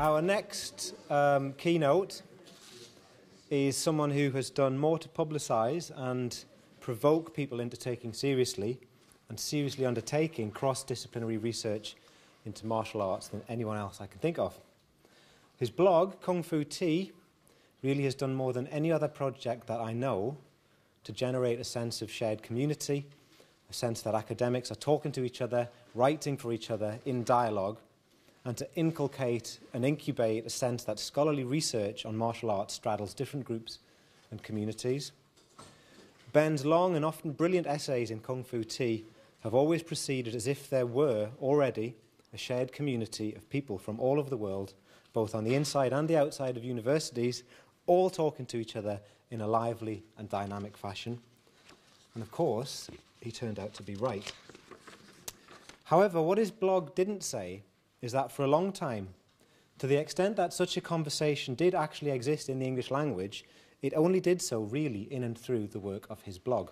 [0.00, 2.22] Our next um, keynote
[3.50, 6.42] is someone who has done more to publicise and
[6.80, 8.80] provoke people into taking seriously
[9.28, 11.96] and seriously undertaking cross disciplinary research
[12.46, 14.58] into martial arts than anyone else I can think of.
[15.58, 17.12] His blog, Kung Fu Tea,
[17.82, 20.38] really has done more than any other project that I know
[21.04, 23.04] to generate a sense of shared community,
[23.68, 27.76] a sense that academics are talking to each other, writing for each other in dialogue,
[28.44, 33.44] and to inculcate and incubate a sense that scholarly research on martial arts straddles different
[33.44, 33.78] groups
[34.30, 35.12] and communities.
[36.32, 39.04] Ben's long and often brilliant essays in Kung Fu Tea
[39.40, 41.96] have always proceeded as if there were already
[42.32, 44.74] a shared community of people from all over the world,
[45.12, 47.42] both on the inside and the outside of universities,
[47.86, 51.18] all talking to each other in a lively and dynamic fashion.
[52.14, 52.88] And of course,
[53.20, 54.30] he turned out to be right.
[55.84, 57.62] However, what his blog didn't say
[58.02, 59.08] is that for a long time,
[59.78, 63.44] to the extent that such a conversation did actually exist in the English language,
[63.82, 66.70] it only did so really in and through the work of his blog.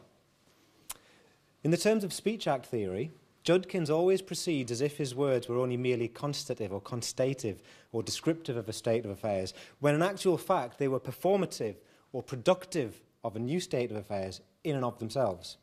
[1.64, 3.10] In the terms of speech act theory,
[3.42, 8.58] Judkins always proceeds as if his words were only merely constative or constative or descriptive
[8.58, 11.76] of a state of affairs, when in actual fact they were performative
[12.12, 15.56] or productive of a new state of affairs in and of themselves.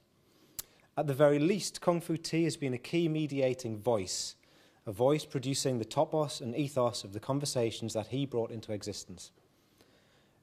[0.97, 4.35] At the very least, Kung Fu Tea has been a key mediating voice,
[4.87, 9.31] a voice producing the topos and ethos of the conversations that he brought into existence.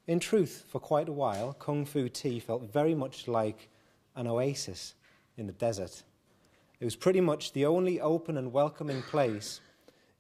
[0.06, 3.68] In truth, for quite a while, Kung Fu Tea felt very much like
[4.16, 4.94] an oasis
[5.36, 6.02] in the desert.
[6.80, 9.60] It was pretty much the only open and welcoming place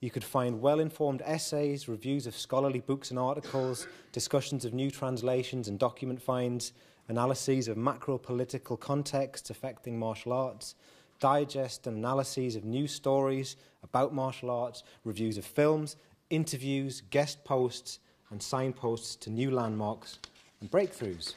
[0.02, 4.90] you could find well informed essays, reviews of scholarly books and articles, discussions of new
[4.90, 6.72] translations and document finds,
[7.08, 10.74] analyses of macro political contexts affecting martial arts,
[11.22, 15.94] digest and analyses of news stories about martial arts, reviews of films,
[16.30, 18.00] interviews, guest posts,
[18.30, 20.18] and signposts to new landmarks
[20.60, 21.34] and breakthroughs.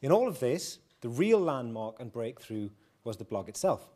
[0.00, 2.70] In all of this, the real landmark and breakthrough
[3.02, 3.88] was the blog itself,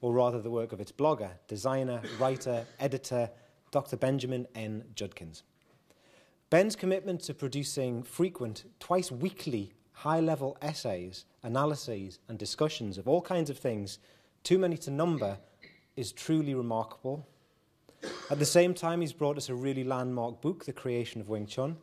[0.00, 3.28] or rather the work of its blogger, designer, writer, editor,
[3.72, 3.96] Dr.
[3.96, 4.84] Benjamin N.
[4.94, 5.42] Judkins.
[6.50, 13.22] Ben's commitment to producing frequent, twice weekly, high level essays, analyses, and discussions of all
[13.22, 13.98] kinds of things,
[14.42, 15.38] too many to number,
[15.96, 17.26] is truly remarkable.
[18.30, 21.46] At the same time, he's brought us a really landmark book, The Creation of Wing
[21.46, 21.76] Chun,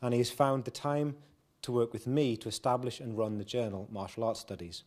[0.00, 1.16] and he has found the time
[1.62, 4.84] to work with me to establish and run the journal Martial Arts Studies.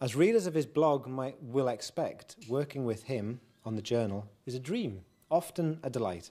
[0.00, 4.54] As readers of his blog might will expect, working with him on the journal is
[4.54, 6.30] a dream, often a delight.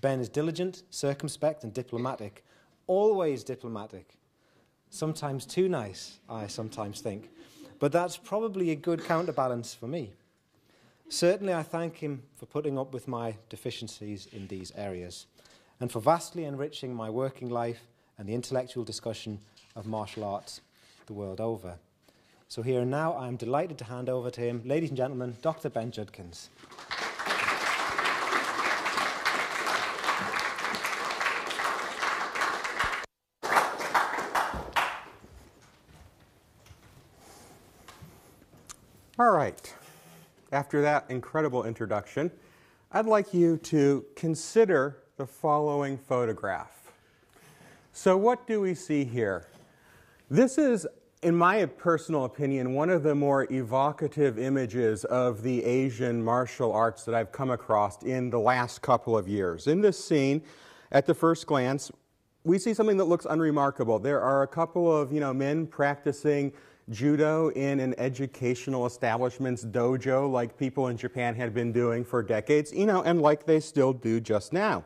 [0.00, 2.44] Ben is diligent, circumspect, and diplomatic,
[2.86, 4.18] always diplomatic.
[4.88, 7.30] Sometimes too nice, I sometimes think.
[7.80, 10.12] But that's probably a good counterbalance for me.
[11.08, 15.26] Certainly, I thank him for putting up with my deficiencies in these areas
[15.80, 19.40] and for vastly enriching my working life and the intellectual discussion
[19.74, 20.60] of martial arts
[21.06, 21.76] the world over.
[22.48, 25.70] So, here and now, I'm delighted to hand over to him, ladies and gentlemen, Dr.
[25.70, 26.50] Ben Judkins.
[39.20, 39.74] All right.
[40.52, 42.30] After that incredible introduction,
[42.90, 46.90] I'd like you to consider the following photograph.
[47.92, 49.46] So, what do we see here?
[50.28, 50.88] This is,
[51.22, 57.04] in my personal opinion, one of the more evocative images of the Asian martial arts
[57.04, 59.68] that I've come across in the last couple of years.
[59.68, 60.42] In this scene,
[60.90, 61.92] at the first glance,
[62.42, 64.00] we see something that looks unremarkable.
[64.00, 66.52] There are a couple of you know, men practicing
[66.90, 72.72] judo in an educational establishment's dojo like people in Japan had been doing for decades,
[72.72, 74.84] you know, and like they still do just now.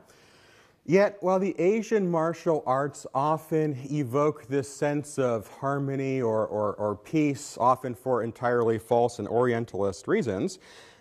[0.86, 6.94] Yet, while the Asian martial arts often evoke this sense of harmony or, or, or,
[6.94, 10.58] peace, often for entirely false and Orientalist reasons,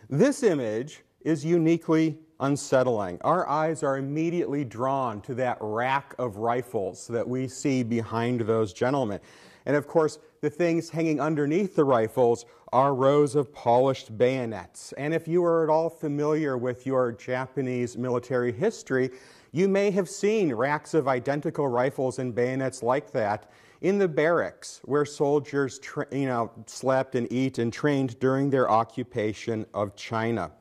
[0.09, 3.19] this image is uniquely unsettling.
[3.21, 8.71] Our eyes are immediately drawn to that rack of rifles that we see behind those
[8.71, 9.19] gentlemen.
[9.65, 14.93] And of course, the things hanging underneath the rifles are rows of polished bayonets.
[14.97, 19.11] And if you are at all familiar with your Japanese military history,
[19.53, 24.81] you may have seen racks of identical rifles and bayonets like that in the barracks
[24.83, 25.79] where soldiers
[26.11, 30.51] you know, slept and eat and trained during their occupation of China.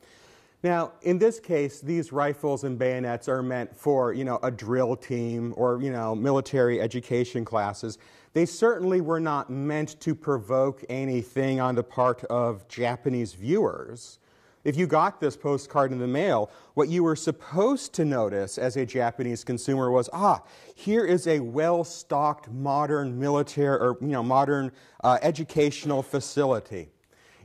[0.62, 4.94] Now, in this case, these rifles and bayonets are meant for, you know, a drill
[4.94, 7.98] team or, you know, military education classes.
[8.34, 14.18] They certainly were not meant to provoke anything on the part of Japanese viewers.
[14.64, 18.76] if you got this postcard in the mail, what you were supposed to notice as
[18.76, 20.40] a Japanese consumer was, ah,
[20.76, 24.70] here is a well-stocked modern military or you know modern
[25.02, 26.90] uh, educational facility.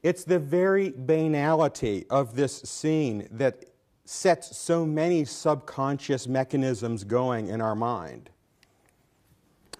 [0.04, 3.66] It's the very banality of this scene that
[4.06, 8.30] sets so many subconscious mechanisms going in our mind.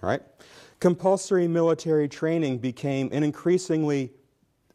[0.02, 0.22] All right?
[0.80, 4.12] Compulsory military training became an increasingly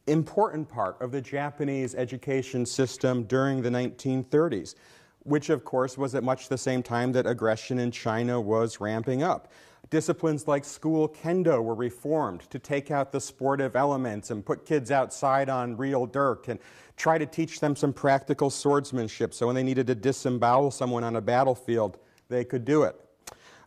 [0.07, 4.75] important part of the Japanese education system during the 1930s,
[5.19, 9.23] which, of course, was at much the same time that aggression in China was ramping
[9.23, 9.49] up.
[9.89, 14.91] Disciplines like school kendo were reformed to take out the sportive elements and put kids
[14.91, 16.59] outside on real dirt and
[16.97, 21.15] try to teach them some practical swordsmanship so when they needed to disembowel someone on
[21.15, 21.97] a battlefield,
[22.27, 22.99] they could do it.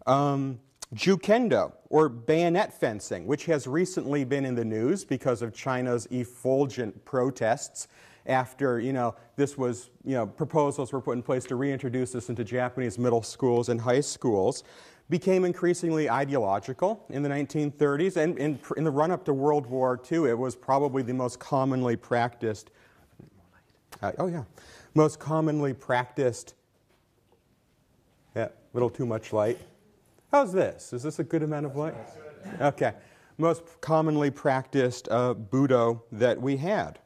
[0.06, 0.61] Um,
[0.94, 7.05] Jukendo, or bayonet fencing, which has recently been in the news because of China's effulgent
[7.05, 7.88] protests
[8.27, 12.29] after, you know, this was, you know, proposals were put in place to reintroduce this
[12.29, 14.62] into Japanese middle schools and high schools,
[15.09, 18.17] became increasingly ideological in the 1930s.
[18.17, 21.38] And in, in the run up to World War II, it was probably the most
[21.38, 22.71] commonly practiced,
[24.03, 24.44] uh, oh yeah,
[24.94, 26.55] most commonly practiced,
[28.35, 29.59] yeah, a little too much light
[30.32, 30.93] How's this?
[30.93, 31.94] Is this a good amount of light?
[32.61, 32.94] Okay.
[33.38, 36.99] Most commonly practiced uh, Budo that we had.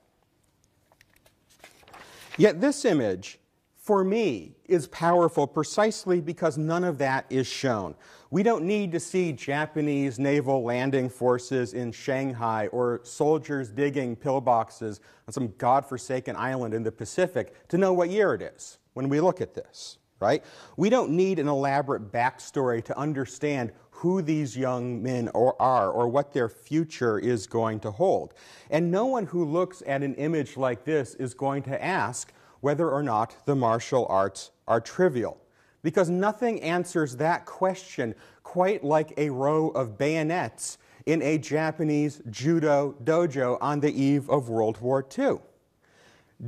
[2.36, 3.38] Yet this image,
[3.76, 7.94] for me, is powerful precisely because none of that is shown.
[8.30, 15.00] We don't need to see Japanese naval landing forces in Shanghai or soldiers digging pillboxes
[15.26, 19.20] on some godforsaken island in the Pacific to know what year it is when we
[19.20, 20.44] look at this right?
[20.76, 26.32] We don't need an elaborate backstory to understand who these young men are or what
[26.32, 28.32] their future is going to hold.
[28.70, 32.90] And no one who looks at an image like this is going to ask whether
[32.90, 35.38] or not the martial arts are trivial.
[35.82, 42.94] Because nothing answers that question quite like a row of bayonets in a Japanese judo
[43.04, 45.38] dojo on the eve of World War II.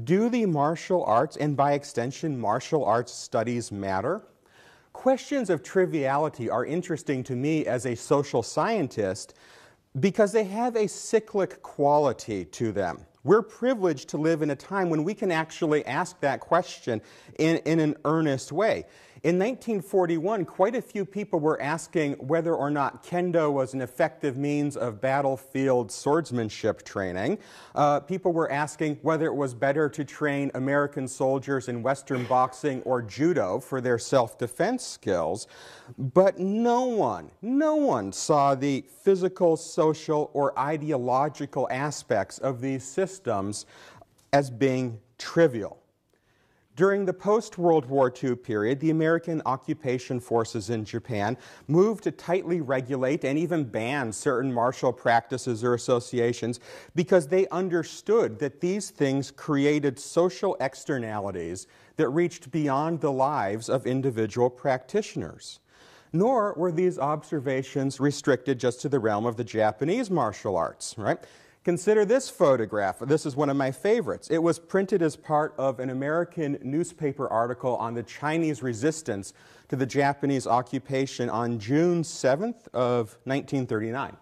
[0.04, 4.22] Do the martial arts, and by extension, martial arts studies, matter?
[4.94, 9.34] Questions of triviality are interesting to me as a social scientist
[10.00, 13.04] because they have a cyclic quality to them.
[13.24, 17.02] We're privileged to live in a time when we can actually ask that question
[17.38, 18.86] in, in an earnest way.
[19.24, 24.36] In 1941, quite a few people were asking whether or not kendo was an effective
[24.36, 27.38] means of battlefield swordsmanship training.
[27.76, 32.82] Uh, people were asking whether it was better to train American soldiers in Western boxing
[32.82, 35.46] or judo for their self defense skills.
[35.96, 43.66] But no one, no one saw the physical, social, or ideological aspects of these systems
[44.32, 45.81] as being trivial.
[46.74, 51.36] During the post World War II period, the American occupation forces in Japan
[51.68, 56.60] moved to tightly regulate and even ban certain martial practices or associations
[56.94, 61.66] because they understood that these things created social externalities
[61.96, 65.60] that reached beyond the lives of individual practitioners.
[66.14, 71.18] Nor were these observations restricted just to the realm of the Japanese martial arts, right?
[71.64, 72.98] Consider this photograph.
[72.98, 74.28] This is one of my favorites.
[74.30, 79.32] It was printed as part of an American newspaper article on the Chinese resistance
[79.68, 84.16] to the Japanese occupation on June 7th of 1939.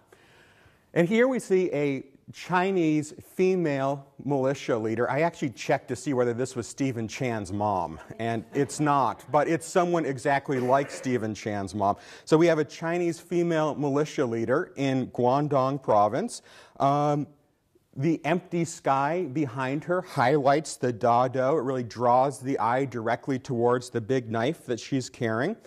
[0.93, 5.09] And here we see a Chinese female militia leader.
[5.09, 9.47] I actually checked to see whether this was Stephen Chan's mom, and it's not, but
[9.47, 11.97] it's someone exactly like Stephen Chan's mom.
[12.25, 16.41] So we have a Chinese female militia leader in Guangdong province.
[16.79, 17.27] Um,
[17.95, 21.57] the empty sky behind her highlights the dadao.
[21.57, 25.57] It really draws the eye directly towards the big knife that she's carrying.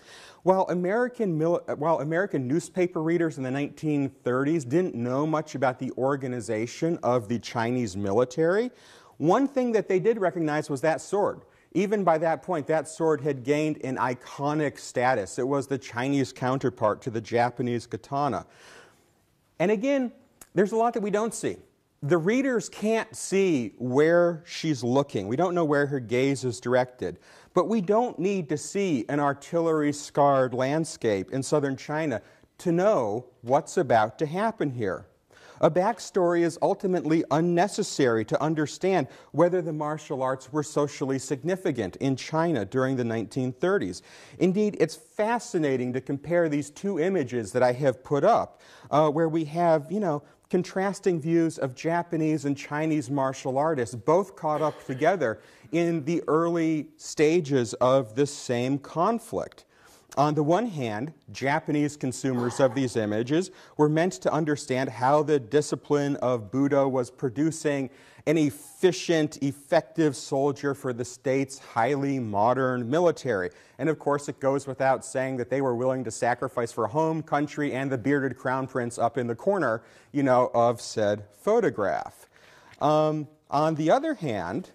[0.41, 6.99] While American, while American newspaper readers in the 1930s didn't know much about the organization
[7.03, 8.71] of the Chinese military,
[9.17, 11.41] one thing that they did recognize was that sword.
[11.73, 15.37] Even by that point, that sword had gained an iconic status.
[15.37, 18.45] It was the Chinese counterpart to the Japanese katana.
[19.59, 20.11] And again,
[20.53, 21.57] there's a lot that we don't see.
[22.05, 25.27] The readers can't see where she's looking.
[25.27, 27.17] We don't know where her gaze is directed.
[27.55, 32.21] But we don't need to see an artillery scarred landscape in southern China
[32.59, 35.07] to know what's about to happen here.
[35.61, 42.15] A backstory is ultimately unnecessary to understand whether the martial arts were socially significant in
[42.17, 44.01] China during the 1930s.
[44.37, 49.29] Indeed, it's fascinating to compare these two images that I have put up, uh, where
[49.29, 54.85] we have, you know, contrasting views of Japanese and Chinese martial artists, both caught up
[54.85, 55.39] together
[55.71, 59.65] in the early stages of this same conflict.
[60.17, 65.39] On the one hand, Japanese consumers of these images were meant to understand how the
[65.39, 67.89] discipline of Budo was producing
[68.27, 73.51] an efficient, effective soldier for the state's highly modern military.
[73.77, 77.21] And of course, it goes without saying that they were willing to sacrifice for home,
[77.21, 82.27] country, and the bearded crown prince up in the corner, you know, of said photograph.
[82.81, 84.71] Um, on the other hand,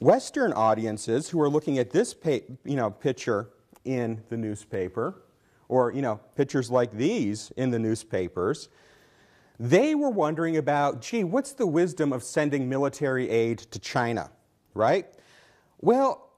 [0.00, 3.48] Western audiences who are looking at this you know, picture
[3.84, 5.14] in the newspaper,
[5.68, 8.68] or you know, pictures like these in the newspapers,
[9.58, 14.30] they were wondering about, gee, what's the wisdom of sending military aid to China,
[14.74, 15.06] right?
[15.80, 16.30] Well,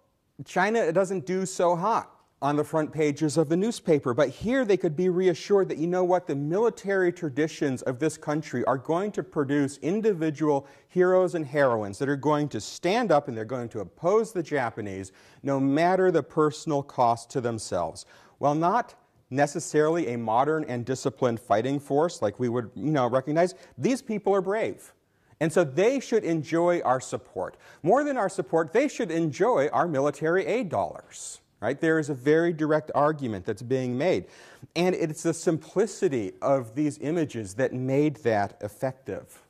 [0.45, 4.77] China doesn't do so hot on the front pages of the newspaper, but here they
[4.77, 9.11] could be reassured that, you know what, the military traditions of this country are going
[9.13, 13.71] to produce individual heroes and heroines that are going to stand up and they're going
[13.71, 18.05] to oppose the Japanese no matter the personal cost to themselves.
[18.37, 18.95] While not
[19.31, 23.55] necessarily a modern and disciplined fighting force like we would you know, recognize.
[23.77, 24.93] These people are brave.
[25.41, 27.57] And so they should enjoy our support.
[27.83, 31.41] More than our support, they should enjoy our military aid dollars.
[31.61, 31.81] Right?
[31.81, 34.27] There is a very direct argument that's being made.
[34.75, 39.43] And it's the simplicity of these images that made that effective.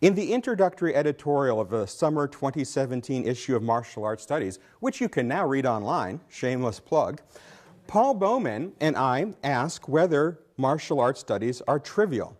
[0.00, 5.08] In the introductory editorial of the summer 2017 issue of Martial Arts Studies, which you
[5.08, 7.20] can now read online, shameless plug,
[7.86, 12.36] Paul Bowman and I ask whether martial arts studies are trivial.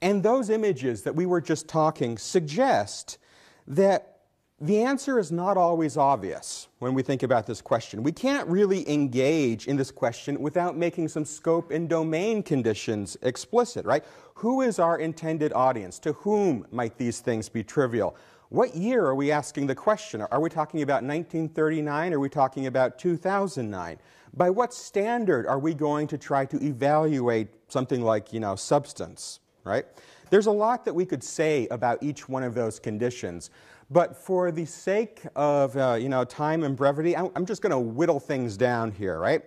[0.00, 3.18] And those images that we were just talking suggest
[3.66, 4.18] that
[4.60, 8.02] the answer is not always obvious when we think about this question.
[8.02, 13.86] We can't really engage in this question without making some scope and domain conditions explicit,
[13.86, 14.04] right?
[14.34, 16.00] Who is our intended audience?
[16.00, 18.16] To whom might these things be trivial?
[18.48, 20.22] What year are we asking the question?
[20.22, 22.14] Are we talking about 1939?
[22.14, 23.98] Are we talking about 2009?
[24.34, 29.40] By what standard are we going to try to evaluate something like, you know, substance,
[29.64, 29.86] right?
[30.30, 33.50] There's a lot that we could say about each one of those conditions,
[33.90, 37.78] but for the sake of, uh, you know, time and brevity, I'm just going to
[37.78, 39.42] whittle things down here, right?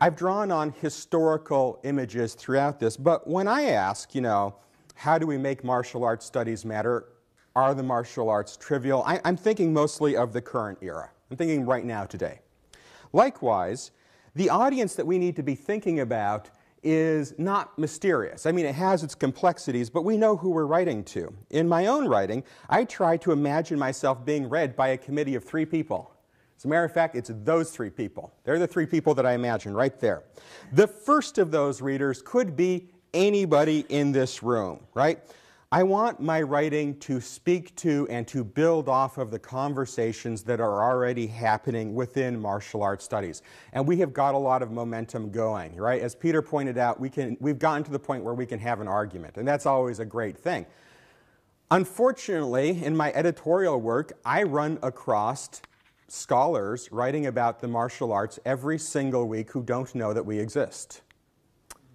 [0.00, 4.54] I've drawn on historical images throughout this, but when I ask, you know,
[4.94, 7.06] how do we make martial arts studies matter?
[7.56, 9.02] Are the martial arts trivial?
[9.06, 11.10] I, I'm thinking mostly of the current era.
[11.30, 12.40] I'm thinking right now, today.
[13.12, 13.90] Likewise,
[14.38, 16.48] the audience that we need to be thinking about
[16.84, 18.46] is not mysterious.
[18.46, 21.34] I mean, it has its complexities, but we know who we're writing to.
[21.50, 25.42] In my own writing, I try to imagine myself being read by a committee of
[25.42, 26.14] three people.
[26.56, 28.32] As a matter of fact, it's those three people.
[28.44, 30.22] They're the three people that I imagine right there.
[30.72, 35.18] The first of those readers could be anybody in this room, right?
[35.70, 40.60] I want my writing to speak to and to build off of the conversations that
[40.60, 43.42] are already happening within martial arts studies.
[43.74, 46.00] And we have got a lot of momentum going, right?
[46.00, 48.80] As Peter pointed out, we can, we've gotten to the point where we can have
[48.80, 50.64] an argument, and that's always a great thing.
[51.70, 55.60] Unfortunately, in my editorial work, I run across
[56.06, 61.02] scholars writing about the martial arts every single week who don't know that we exist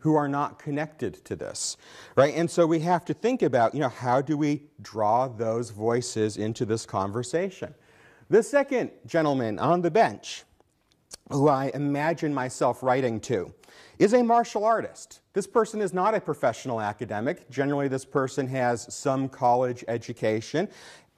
[0.04, 1.78] who are not connected to this,
[2.18, 2.34] right?
[2.36, 6.36] And so we have to think about, you know, how do we draw those voices
[6.36, 7.74] into this conversation?
[8.30, 10.44] The second gentleman on the bench,
[11.32, 13.54] who I imagine myself writing to,
[13.98, 15.22] is a martial artist.
[15.32, 17.50] This person is not a professional academic.
[17.50, 20.68] Generally, this person has some college education,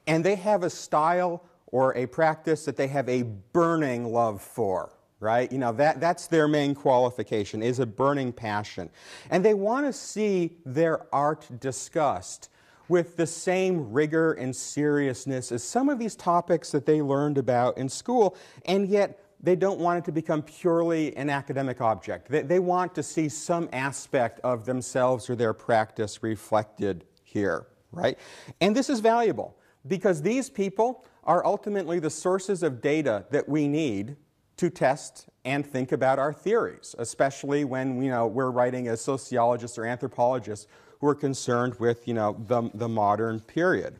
[0.06, 4.92] and they have a style or a practice that they have a burning love for
[5.20, 5.50] right?
[5.50, 8.90] You know, that, that's their main qualification, is a burning passion.
[9.30, 12.50] And they want to see their art discussed
[12.88, 17.76] with the same rigor and seriousness as some of these topics that they learned about
[17.78, 22.28] in school, and yet they don't want it to become purely an academic object.
[22.28, 28.18] They, they want to see some aspect of themselves or their practice reflected here, right?
[28.60, 29.56] And this is valuable
[29.86, 34.16] because these people are ultimately the sources of data that we need
[34.56, 39.78] to test and think about our theories, especially when you know, we're writing as sociologists
[39.78, 40.66] or anthropologists
[41.00, 43.96] who are concerned with you know, the, the modern period.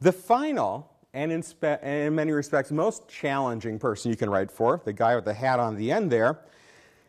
[0.00, 4.80] The final, and in, spe- in many respects most challenging person you can write for,
[4.84, 6.40] the guy with the hat on the end there,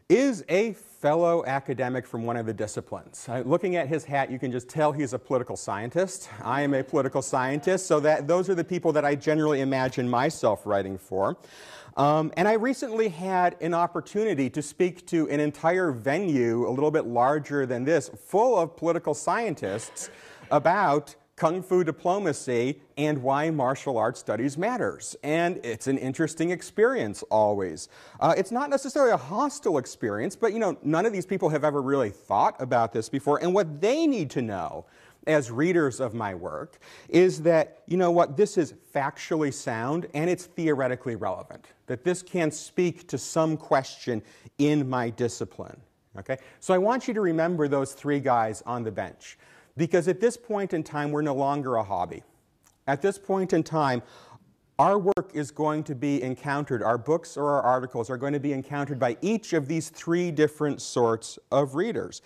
[0.10, 3.27] is a fellow academic from one of the disciplines.
[3.30, 6.30] Uh, looking at his hat, you can just tell he's a political scientist.
[6.42, 10.10] I am a political scientist, so that those are the people that I generally imagine
[10.10, 11.38] myself writing for.
[11.98, 16.92] Um, and I recently had an opportunity to speak to an entire venue, a little
[16.92, 20.12] bit larger than this, full of political scientists
[20.51, 25.16] about Kung Fu diplomacy and why martial arts studies matters.
[25.24, 27.89] And it's an interesting experience always.
[28.20, 31.63] Uh, it's not necessarily a hostile experience, but you know, none of these people have
[31.63, 33.42] ever really thought about this before.
[33.42, 34.86] And what they need to know
[35.27, 36.79] as readers of my work
[37.10, 41.67] is that, you know what, this is factually sound and it's theoretically relevant.
[41.86, 44.24] That this can speak to some question
[44.57, 45.79] in my discipline.
[46.17, 46.38] Okay?
[46.60, 49.38] So I want you to remember those three guys on the bench.
[49.75, 52.24] Because at this point in time, we're no longer a hobby.
[52.88, 54.01] At this point in time,
[54.79, 58.39] our work is going to be encountered, our books or our articles are going to
[58.39, 62.22] be encountered by each of these three different sorts of readers.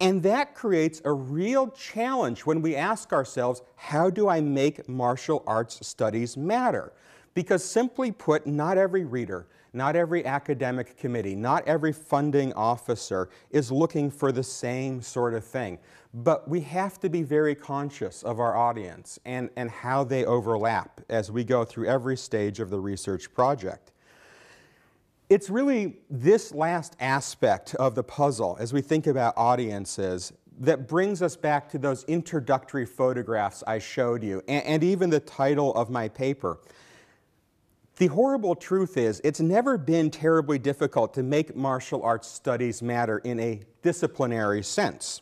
[0.00, 5.42] And that creates a real challenge when we ask ourselves, how do I make martial
[5.46, 6.92] arts studies matter?
[7.32, 13.72] Because simply put, not every reader, not every academic committee, not every funding officer is
[13.72, 15.78] looking for the same sort of thing.
[16.18, 21.02] But we have to be very conscious of our audience and, and how they overlap
[21.10, 23.92] as we go through every stage of the research project.
[25.28, 31.20] It's really this last aspect of the puzzle as we think about audiences that brings
[31.20, 35.90] us back to those introductory photographs I showed you and, and even the title of
[35.90, 36.60] my paper.
[37.98, 43.18] The horrible truth is, it's never been terribly difficult to make martial arts studies matter
[43.18, 45.20] in a disciplinary sense,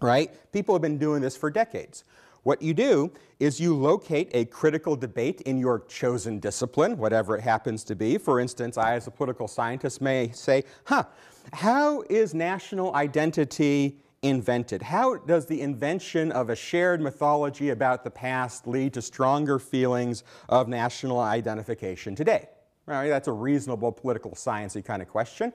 [0.00, 0.30] right?
[0.52, 2.04] People have been doing this for decades.
[2.42, 7.42] What you do is you locate a critical debate in your chosen discipline, whatever it
[7.42, 8.16] happens to be.
[8.16, 11.04] For instance, I, as a political scientist, may say, huh,
[11.52, 14.82] how is national identity invented?
[14.82, 20.24] How does the invention of a shared mythology about the past lead to stronger feelings
[20.48, 22.48] of national identification today?
[22.90, 25.52] That's a reasonable political sciencey kind of question.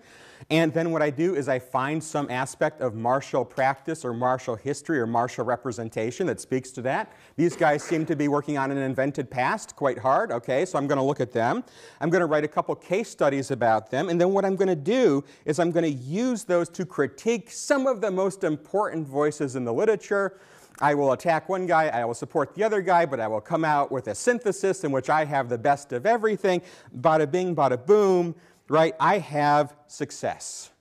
[0.49, 4.55] And then what I do is I find some aspect of martial practice or martial
[4.55, 7.11] history or martial representation that speaks to that.
[7.35, 10.31] These guys seem to be working on an invented past quite hard.
[10.31, 11.63] Okay, so I'm going to look at them.
[11.99, 14.09] I'm going to write a couple case studies about them.
[14.09, 17.51] And then what I'm going to do is I'm going to use those to critique
[17.51, 20.39] some of the most important voices in the literature
[20.79, 23.63] I will attack one guy, I will support the other guy, but I will come
[23.63, 26.61] out with a synthesis in which I have the best of everything.
[26.99, 28.35] Bada bing, bada boom,
[28.67, 28.93] right?
[28.99, 30.71] I have success.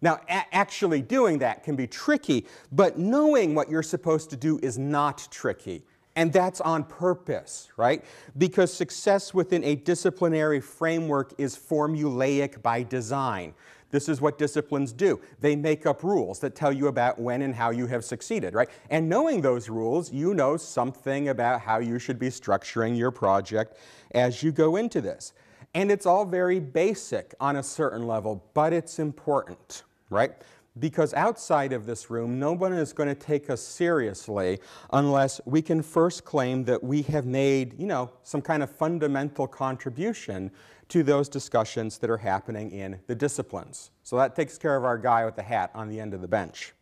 [0.00, 4.78] Now, actually doing that can be tricky, but knowing what you're supposed to do is
[4.78, 5.84] not tricky.
[6.14, 8.04] And that's on purpose, right?
[8.36, 13.54] Because success within a disciplinary framework is formulaic by design.
[13.90, 15.20] This is what disciplines do.
[15.40, 18.68] They make up rules that tell you about when and how you have succeeded, right?
[18.90, 23.76] And knowing those rules, you know something about how you should be structuring your project
[24.12, 25.32] as you go into this.
[25.74, 30.32] And it's all very basic on a certain level, but it's important, right?
[30.78, 34.60] because outside of this room, no one is going to take us seriously
[34.92, 39.46] unless we can first claim that we have made, you know, some kind of fundamental
[39.46, 40.50] contribution
[40.88, 43.90] to those discussions that are happening in the disciplines.
[44.02, 46.28] So that takes care of our guy with the hat on the end of the
[46.28, 46.72] bench.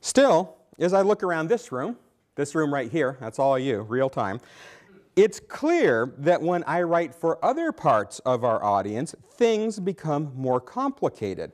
[0.00, 1.96] Still, as I look around this room,
[2.36, 4.40] this room right here, that's all you, real time,
[5.16, 10.60] it's clear that when I write for other parts of our audience, things become more
[10.60, 11.52] complicated.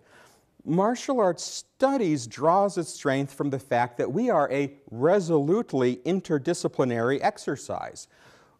[0.64, 7.18] Martial arts studies draws its strength from the fact that we are a resolutely interdisciplinary
[7.22, 8.08] exercise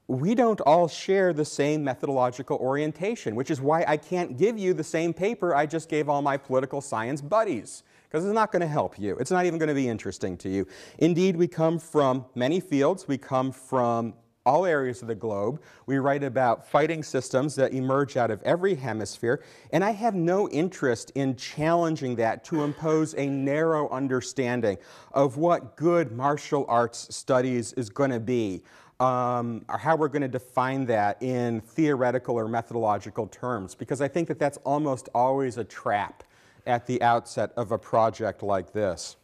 [0.08, 4.72] we don't all share the same methodological orientation, which is why I can't give you
[4.72, 8.60] the same paper I just gave all my political science buddies, because it's not going
[8.60, 9.16] to help you.
[9.16, 10.66] It's not even going to be interesting to you.
[10.98, 13.08] Indeed, we come from many fields.
[13.08, 14.14] We come from
[14.44, 15.60] all areas of the globe.
[15.86, 19.42] We write about fighting systems that emerge out of every hemisphere,
[19.72, 24.78] and I have no interest in challenging that to impose a narrow understanding
[25.10, 28.62] of what good martial arts studies is going to be
[29.00, 34.08] um, or how we're going to define that in theoretical or methodological terms, because I
[34.08, 36.22] think that that's almost always a trap
[36.66, 39.16] at the outset of a project like this.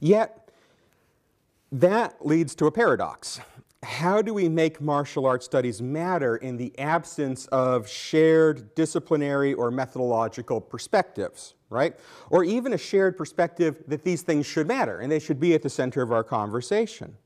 [0.00, 0.48] Yet,
[1.72, 3.40] that leads to a paradox.
[3.82, 9.70] How do we make martial arts studies matter in the absence of shared disciplinary or
[9.70, 11.94] methodological perspectives, right?
[12.30, 15.62] Or even a shared perspective that these things should matter and they should be at
[15.62, 17.16] the center of our conversation.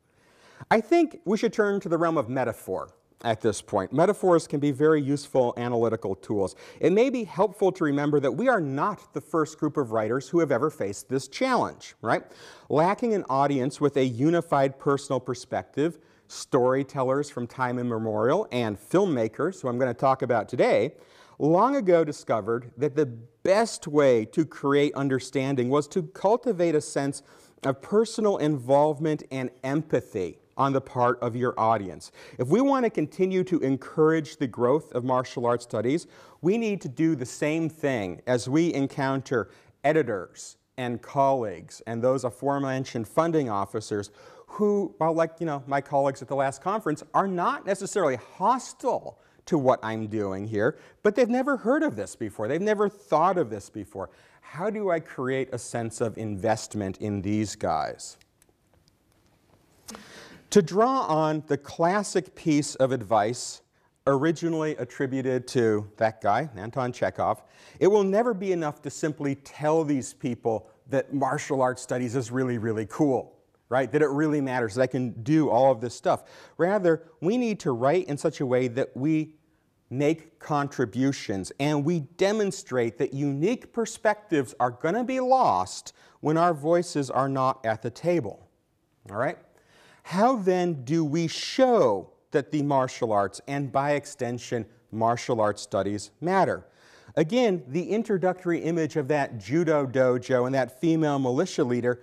[0.70, 2.90] I think we should turn to the realm of metaphor
[3.22, 3.92] at this point.
[3.92, 6.56] Metaphors can be very useful analytical tools.
[6.80, 10.28] It may be helpful to remember that we are not the first group of writers
[10.28, 12.22] who have ever faced this challenge, right?
[12.68, 19.68] Lacking an audience with a unified personal perspective, storytellers from time immemorial, and filmmakers, who
[19.68, 20.94] I'm going to talk about today,
[21.38, 27.22] long ago discovered that the best way to create understanding was to cultivate a sense
[27.64, 32.12] of personal involvement and empathy on the part of your audience.
[32.38, 36.06] If we want to continue to encourage the growth of martial arts studies,
[36.42, 39.50] we need to do the same thing as we encounter
[39.84, 44.10] editors and colleagues and those aforementioned funding officers
[44.46, 49.18] who, well, like you know, my colleagues at the last conference, are not necessarily hostile
[49.46, 52.48] to what I'm doing here, but they've never heard of this before.
[52.48, 54.10] They've never thought of this before.
[54.42, 58.18] How do I create a sense of investment in these guys?
[60.50, 63.62] To draw on the classic piece of advice
[64.08, 67.42] originally attributed to that guy, Anton Chekhov,
[67.78, 72.32] it will never be enough to simply tell these people that martial arts studies is
[72.32, 73.92] really, really cool, right?
[73.92, 76.24] That it really matters, that I can do all of this stuff.
[76.56, 79.34] Rather, we need to write in such a way that we
[79.88, 86.54] make contributions and we demonstrate that unique perspectives are going to be lost when our
[86.54, 88.48] voices are not at the table.
[89.08, 89.38] All right?
[90.10, 96.10] How then do we show that the martial arts, and by extension, martial arts studies,
[96.20, 96.66] matter?
[97.14, 102.00] Again, the introductory image of that judo dojo and that female militia leader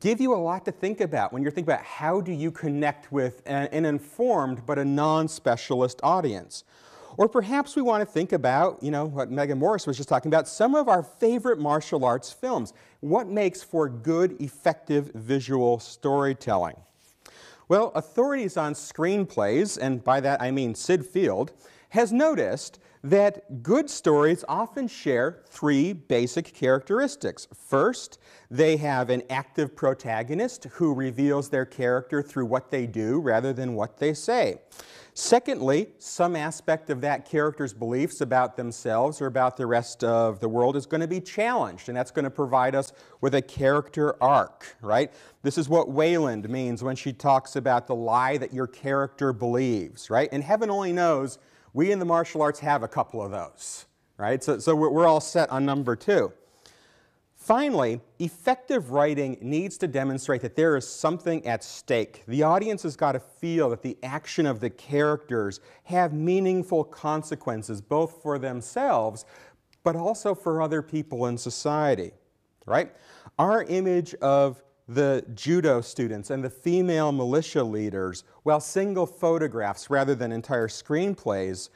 [0.00, 3.12] give you a lot to think about when you're thinking about how do you connect
[3.12, 6.64] with an, an informed but a non-specialist audience.
[7.16, 10.30] Or perhaps we want to think about, you know, what Meaghan Morris was just talking
[10.30, 12.72] about, some of our favorite martial arts films.
[12.98, 16.74] What makes for good, effective visual storytelling?
[17.68, 21.50] Well, authorities on screenplays, and by that I mean Syd Field,
[21.96, 27.48] has noticed that good stories often share three basic characteristics.
[27.54, 28.18] First,
[28.50, 33.74] they have an active protagonist who reveals their character through what they do rather than
[33.74, 34.60] what they say.
[35.14, 40.48] Secondly, some aspect of that character's beliefs about themselves or about the rest of the
[40.50, 44.22] world is going to be challenged, and that's going to provide us with a character
[44.22, 45.10] arc, right?
[45.42, 50.10] This is what Weiland means when she talks about the lie that your character believes,
[50.10, 50.28] right?
[50.30, 51.38] And heaven only knows
[51.76, 53.84] we in the martial arts have a couple of those,
[54.16, 54.42] right?
[54.42, 56.32] So, so we're, we're all set on number two.
[57.34, 62.22] Finally, effective writing needs to demonstrate that there is something at stake.
[62.26, 67.82] The audience has got to feel that the action of the characters have meaningful consequences,
[67.82, 69.26] both for themselves,
[69.84, 72.12] but also for other people in society,
[72.64, 72.90] right?
[73.38, 80.14] Our image of the judo students and the female militia leaders, while single photographs rather
[80.14, 81.70] than entire screenplays,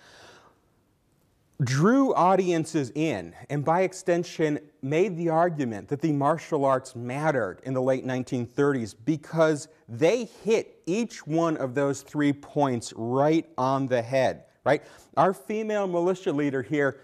[1.62, 7.74] drew audiences in and by extension made the argument that the martial arts mattered in
[7.74, 14.00] the late 1930s because they hit each one of those three points right on the
[14.00, 14.82] head right?
[15.16, 17.00] Our female militia leader here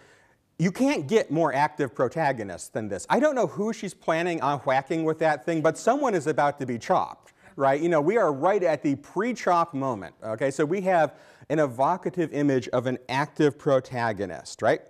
[0.59, 4.59] you can't get more active protagonists than this i don't know who she's planning on
[4.61, 8.16] whacking with that thing but someone is about to be chopped right you know we
[8.16, 11.14] are right at the pre-chop moment okay so we have
[11.49, 14.81] an evocative image of an active protagonist, right?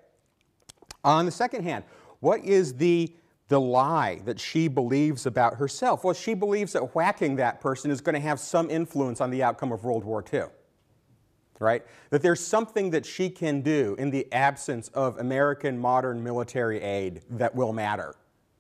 [1.05, 1.85] On the second hand,
[2.21, 3.15] what is the,
[3.49, 6.03] the lie that she believes about herself?
[6.03, 9.43] Well, she believes that whacking that person is going to have some influence on the
[9.43, 10.45] outcome of World War II.
[11.59, 11.85] Right?
[12.11, 17.23] That there's something that she can do in the absence of American modern military aid
[17.31, 18.15] that will matter.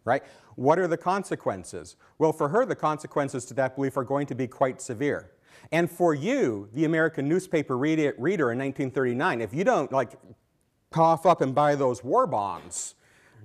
[0.04, 0.22] Right?
[0.54, 1.96] What are the consequences?
[2.18, 5.30] Well, for her, the consequences to that belief are going to be quite severe.
[5.72, 10.12] And for you, the American newspaper reader in 1939, if you don't like
[10.90, 12.94] cough up and buy those war bonds,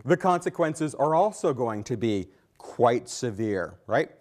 [0.05, 4.11] the consequences are also going to be quite severe, right?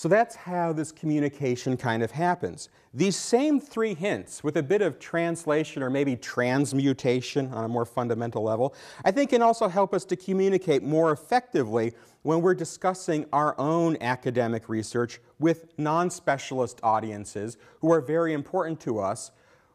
[0.00, 2.70] So that's how this communication kind of happens.
[2.94, 7.84] These same three hints, with a bit of translation or maybe transmutation on a more
[7.84, 13.26] fundamental level, I think can also help us to communicate more effectively when we're discussing
[13.34, 19.32] our own academic research with non specialist audiences who are very important to us,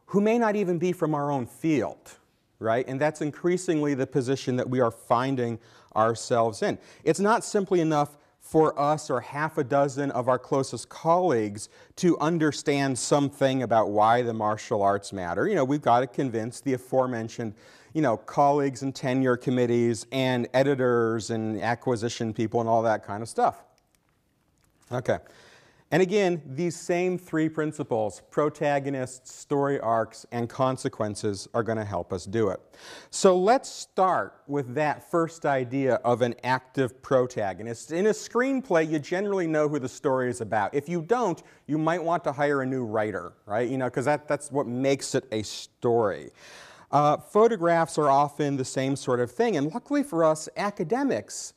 [0.07, 2.13] who may not even be from our own field,
[2.57, 2.87] right?
[2.87, 5.59] And that's increasingly the position that we are finding
[5.95, 6.79] ourselves in.
[7.03, 12.15] It's not simply enough for us or half a dozen of our closest colleagues to
[12.19, 15.47] understand something about why the martial arts matter.
[15.47, 17.55] You know, we've got to convince the aforementioned,
[17.93, 23.23] you know, colleagues and tenure committees and editors and acquisition people and all that kind
[23.23, 23.63] of stuff.
[24.91, 25.17] Okay.
[25.95, 32.11] And again, these same three principles, protagonists, story arcs, and consequences, are going to help
[32.11, 32.59] us do it.
[33.11, 37.93] So let's start with that first idea of an active protagonist.
[37.93, 40.75] In a screenplay, you generally know who the story is about.
[40.75, 43.69] If you don't, you might want to hire a new writer, right?
[43.69, 46.31] You know, because that, that's what makes it a story.
[46.91, 51.53] Uh, photographs are often the same sort of thing, and luckily for us, academics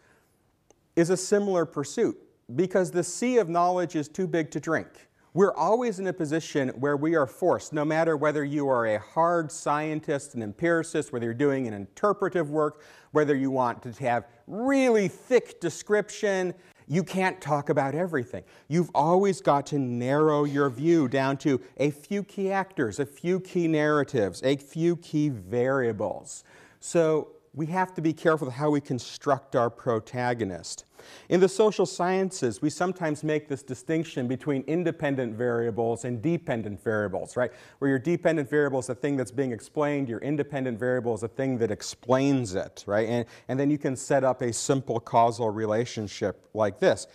[0.94, 2.16] is a similar pursuit
[2.54, 4.88] because the sea of knowledge is too big to drink.
[5.34, 8.98] We're always in a position where we are forced, no matter whether you are a
[8.98, 12.82] hard scientist, an empiricist, whether you're doing an interpretive work,
[13.12, 16.54] whether you want to have really thick description,
[16.88, 18.42] you can't talk about everything.
[18.68, 23.40] You've always got to narrow your view down to a few key actors, a few
[23.40, 26.44] key narratives, a few key variables.
[26.80, 30.86] So we have to be careful how we construct our protagonist.
[31.28, 37.36] In the social sciences, we sometimes make this distinction between independent variables and dependent variables,
[37.36, 37.52] right?
[37.78, 41.28] Where your dependent variable is a thing that's being explained, your independent variable is a
[41.28, 43.08] thing that explains it, right?
[43.08, 47.06] And, and then you can set up a simple causal relationship like this.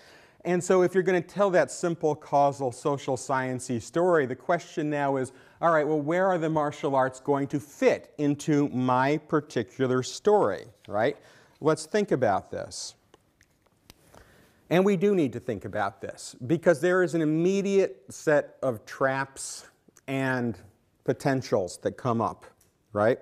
[0.46, 4.90] And so if you're going to tell that simple causal social sciencey story, the question
[4.90, 9.18] now is, all right, well, where are the martial arts going to fit into my
[9.18, 11.18] particular story, right?
[11.62, 12.96] Let's think about this.
[14.70, 18.86] And we do need to think about this because there is an immediate set of
[18.86, 19.66] traps
[20.08, 20.58] and
[21.04, 22.46] potentials that come up,
[22.94, 23.20] right?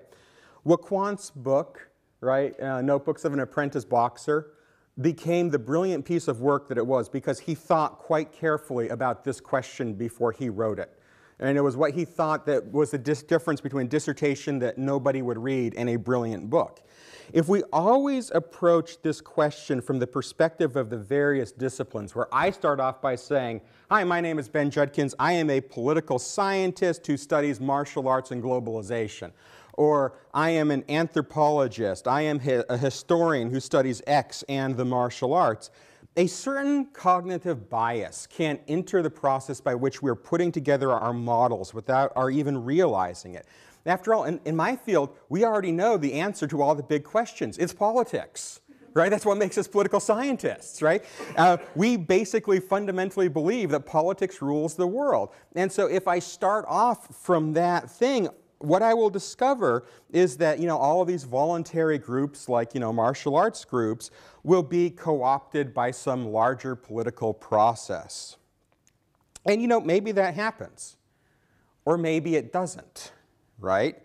[0.64, 4.52] Wacquant's book, right, uh, Notebooks of an Apprentice Boxer,
[5.00, 9.24] became the brilliant piece of work that it was because he thought quite carefully about
[9.24, 10.98] this question before he wrote it.
[11.42, 15.38] And it was what he thought that was the difference between dissertation that nobody would
[15.38, 16.80] read and a brilliant book.
[17.32, 22.52] If we always approach this question from the perspective of the various disciplines, where I
[22.52, 25.16] start off by saying, Hi, my name is Ben Judkins.
[25.18, 29.32] I am a political scientist who studies martial arts and globalization.
[29.72, 32.06] Or I am an anthropologist.
[32.06, 35.70] I am a historian who studies X and the martial arts.
[36.16, 41.72] A certain cognitive bias can enter the process by which we're putting together our models
[41.72, 43.46] without our even realizing it.
[43.86, 47.04] After all, in, in my field, we already know the answer to all the big
[47.04, 47.56] questions.
[47.58, 48.60] It's politics
[48.94, 49.10] right?
[49.10, 51.02] That's what makes us political scientists, right?
[51.36, 55.30] Uh, we basically fundamentally believe that politics rules the world.
[55.54, 58.28] And so if I start off from that thing,
[58.62, 62.80] what I will discover is that, you know, all of these voluntary groups, like, you
[62.80, 64.10] know, martial arts groups,
[64.42, 68.36] will be co-opted by some larger political process.
[69.44, 70.96] And, you know, maybe that happens.
[71.84, 73.12] Or maybe it doesn't
[73.62, 73.96] right?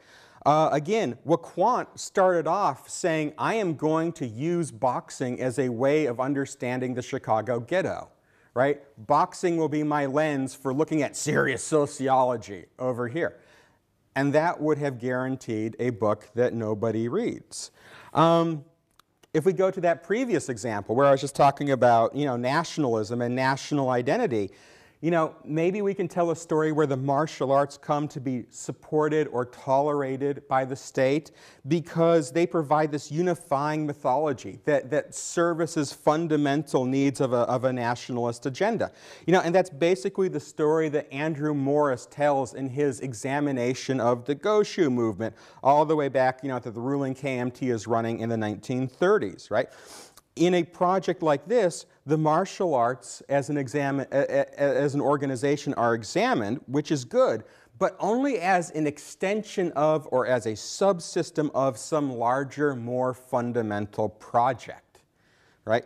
[0.46, 6.06] Uh, again, Wacquant started off saying, I am going to use boxing as a way
[6.06, 8.10] of understanding the Chicago ghetto,
[8.54, 8.82] right?
[9.08, 13.38] Boxing will be my lens for looking at serious sociology over here.
[14.18, 17.70] And that would have guaranteed a book that nobody reads.
[18.16, 18.66] Um,
[19.32, 22.36] if we go to that previous example where I was just talking about you know,
[22.36, 24.50] nationalism and national identity,
[25.02, 28.46] you know, maybe we can tell a story where the martial arts come to be
[28.50, 31.32] supported or tolerated by the state
[31.68, 37.72] because they provide this unifying mythology that, that services fundamental needs of a, of a
[37.72, 38.92] nationalist agenda.
[39.28, 44.26] You know, and that's basically the story that Andrew Morris tells in his examination of
[44.26, 48.20] the Guoshu movement, all the way back, you know, that the ruling KMT is running
[48.20, 49.70] in the 1930s, right?
[50.38, 55.94] In a project like this, the martial arts as an, exam, as an organization are
[55.94, 57.44] examined, which is good,
[57.80, 64.10] but only as an extension of or as a subsystem of some larger, more fundamental
[64.10, 65.00] project,
[65.66, 65.86] right?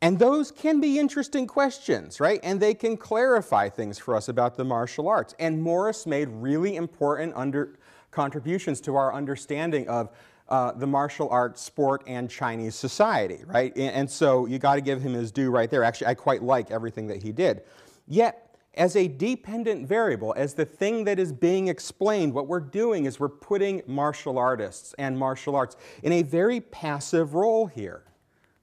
[0.00, 2.38] And those can be interesting questions, right?
[2.42, 5.34] And they can clarify things for us about the martial arts.
[5.38, 7.78] And Morris made really important under
[8.10, 10.10] contributions to our understanding of
[10.48, 13.74] uh, the martial arts, sport, and Chinese society, right?
[13.76, 15.84] And, and so you got to give him his due right there.
[15.84, 17.62] Actually, I quite like everything that he did.
[18.06, 23.04] Yet, as a dependent variable, as the thing that is being explained, what we're doing
[23.04, 28.02] is we're putting martial artists and martial arts in a very passive role here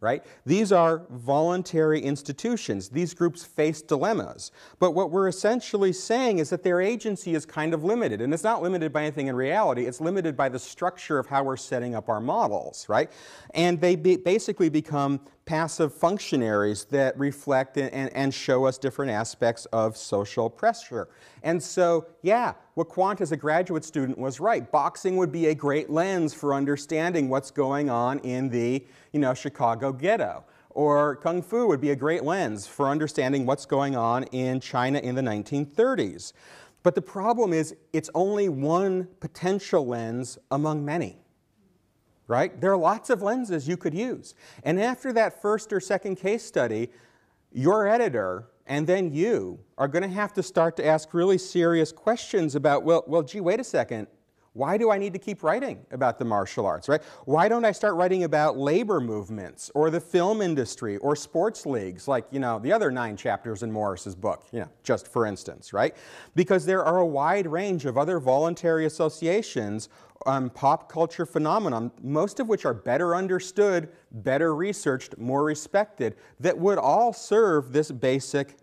[0.01, 0.25] right?
[0.47, 2.89] These are voluntary institutions.
[2.89, 4.51] These groups face dilemmas.
[4.79, 8.19] But what we're essentially saying is that their agency is kind of limited.
[8.19, 11.43] And it's not limited by anything in reality, it's limited by the structure of how
[11.43, 13.11] we're setting up our models, right?
[13.53, 19.65] And they be basically become passive functionaries that reflect and, and, show us different aspects
[19.73, 21.09] of social pressure.
[21.43, 24.71] And so, yeah, Wacquant as a graduate student was right.
[24.71, 29.33] Boxing would be a great lens for understanding what's going on in the you know,
[29.33, 30.45] Chicago ghetto.
[30.69, 34.99] Or Kung Fu would be a great lens for understanding what's going on in China
[34.99, 36.31] in the 1930s.
[36.81, 41.20] But the problem is, it's only one potential lens among many.
[42.31, 42.61] Right?
[42.61, 44.35] There are lots of lenses you could use.
[44.63, 46.89] And after that first or second case study,
[47.51, 51.91] your editor and then you are going to have to start to ask really serious
[51.91, 54.07] questions about, well, well, gee, wait a second.
[54.53, 57.01] Why do I need to keep writing about the martial arts, right?
[57.23, 62.05] Why don't I start writing about labor movements or the film industry or sports leagues
[62.05, 65.71] like, you know, the other nine chapters in Morris's book, you know, just for instance,
[65.71, 65.95] right?
[66.35, 69.87] Because there are a wide range of other voluntary associations
[70.25, 76.57] um, pop culture phenomenon, most of which are better understood, better researched, more respected, that
[76.57, 78.57] would all serve this basic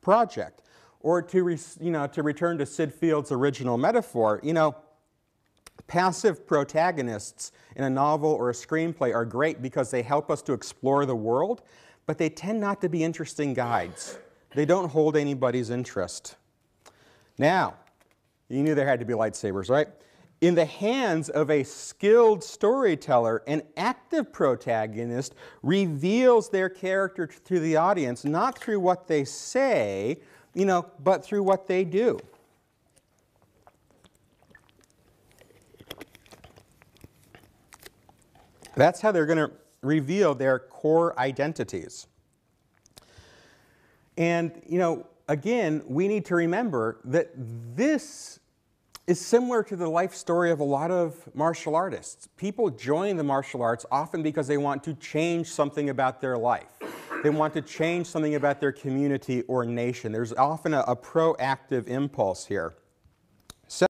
[0.00, 0.62] project.
[1.00, 4.76] Or to, you know, to return to Syd Field's original metaphor, you know,
[5.86, 10.52] Passive protagonists in a novel or a screenplay are great because they help us to
[10.52, 11.62] explore the world,
[12.06, 14.18] but they tend not to be interesting guides.
[14.54, 16.36] They don't hold anybody's interest.
[17.38, 17.74] Now,
[18.48, 19.88] you knew there had to be lightsabers, right?
[20.42, 27.76] In the hands of a skilled storyteller, an active protagonist reveals their character to the
[27.76, 30.20] audience not through what they say,
[30.52, 32.18] you know, but through what they do.
[38.74, 39.50] That's how they're going to
[39.82, 42.06] reveal their core identities.
[44.16, 48.38] And, you know, again, we need to remember that this
[49.06, 52.28] is similar to the life story of a lot of martial artists.
[52.36, 56.78] People join the martial arts often because they want to change something about their life.
[57.22, 60.12] They want to change something about their community or nation.
[60.12, 62.74] There's often a, a proactive impulse here.
[63.66, 63.86] So,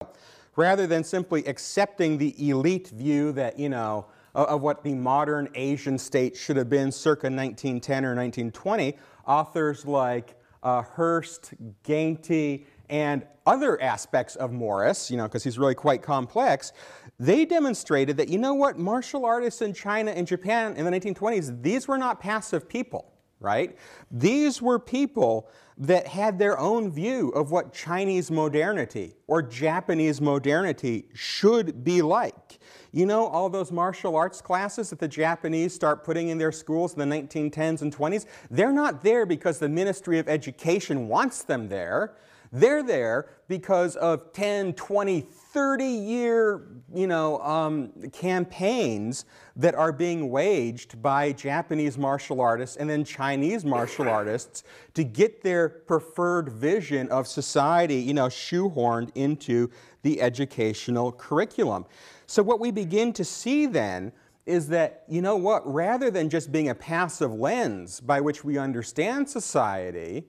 [0.55, 4.07] rather than simply accepting the elite view that, you know,
[4.45, 10.35] of what the modern Asian state should have been circa 1910 or 1920, authors like
[10.63, 16.71] uh, Hurst, Gainty, and other aspects of Morris, you know, because he's really quite complex,
[17.19, 21.61] they demonstrated that, you know what, martial artists in China and Japan in the 1920s,
[21.61, 23.77] these were not passive people, right?
[24.11, 31.07] These were people that had their own view of what Chinese modernity or Japanese modernity
[31.13, 32.59] should be like.
[32.97, 36.95] You know, all those martial arts classes that the Japanese start putting in their schools
[36.95, 41.69] in the 1910s and 20s, they're not there because the Ministry of Education wants them
[41.69, 42.15] there.
[42.51, 50.31] They're there because of 10, 20, 30 year you know, um, campaigns that are being
[50.31, 54.63] waged by Japanese martial artists and then Chinese martial artists
[54.95, 59.69] to get their preferred vision of society you know, shoehorned into
[60.07, 61.85] the educational curriculum.
[62.27, 64.13] So what we begin to see then
[64.45, 68.57] is that, you know what, rather than just being a passive lens by which we
[68.57, 70.23] understand society,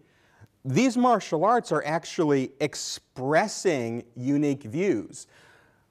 [0.65, 5.29] these martial arts are actually expressing unique views.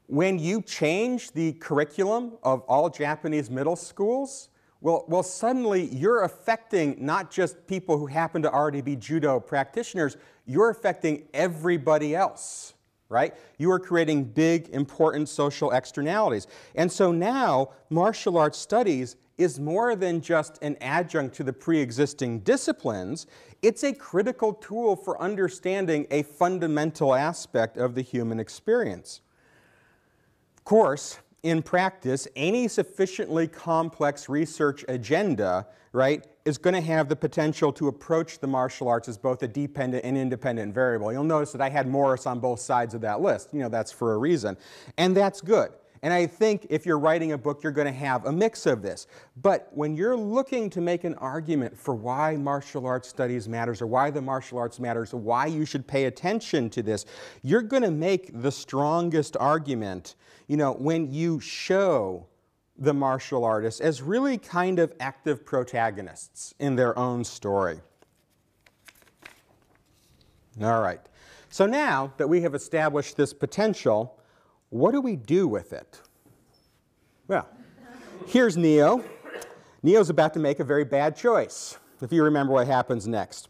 [0.08, 4.50] When you change the curriculum of all Japanese middle schools,
[4.82, 10.18] well, well, suddenly you're affecting not just people who happen to already be judo practitioners,
[10.46, 12.74] you're affecting everybody else
[13.10, 13.34] right?
[13.58, 16.48] You are creating big, important social externalities.
[16.76, 21.80] And so now, martial arts studies is more than just an adjunct to the pre
[21.80, 23.28] existing disciplines,
[23.62, 29.22] it's a critical tool for understanding a fundamental aspect of the human experience.
[30.58, 37.16] Of course, in practice, any sufficiently complex research agenda, right, is going to have the
[37.16, 41.12] potential to approach the martial arts as both a dependent and independent variable.
[41.12, 43.54] You'll notice that I had Morris on both sides of that list.
[43.54, 44.58] You know, that's for a reason.
[44.98, 45.72] And that's good.
[46.04, 48.82] And I think if you're writing a book, you're going to have a mix of
[48.82, 49.08] this.
[49.42, 53.88] But when you're looking to make an argument for why martial arts studies matters or
[53.88, 57.06] why the martial arts matters or why you should pay attention to this,
[57.42, 60.16] you're going to make the strongest argument,
[60.48, 62.28] you know, when you show
[62.78, 67.80] the martial artists as really kind of active protagonists in their own story.
[70.62, 71.02] All right.
[71.50, 74.17] So now that we have established this potential,
[74.70, 76.02] what do we do with it?
[77.28, 77.48] Well,
[78.28, 79.04] here's Neo.
[79.84, 83.50] Neo's about to make a very bad choice, if you remember what happens next.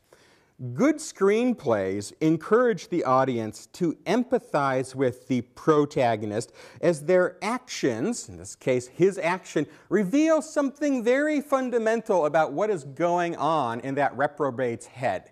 [0.74, 6.52] Good screenplays encourage the audience to empathize with the protagonist
[6.82, 12.84] as their actions, in this case his action, reveal something very fundamental about what is
[12.84, 15.32] going on in that reprobate's head.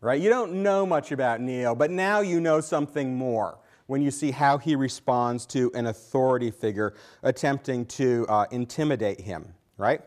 [0.00, 0.20] Right?
[0.20, 4.30] You don't know much about Neo, but now you know something more when you see
[4.30, 9.54] how he responds to an authority figure attempting to uh, intimidate him.
[9.76, 10.00] Right?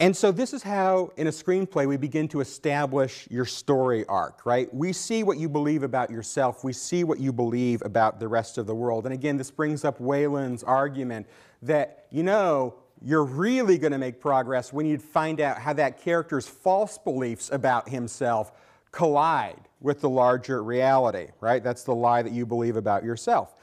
[0.00, 4.46] And so this is how, in a screenplay, we begin to establish your story arc,
[4.46, 4.72] right?
[4.72, 6.62] We see what you believe about yourself.
[6.62, 9.06] We see what you believe about the rest of the world.
[9.06, 11.26] And again, this brings up Weiland's argument
[11.62, 16.00] that, you know, you're really going to make progress when you find out how that
[16.00, 18.52] character's false beliefs about himself
[18.92, 21.62] collide with the larger reality, right?
[21.62, 23.54] That's the lie that you believe about yourself.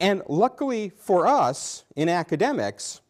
[0.00, 3.00] And luckily for us in academics,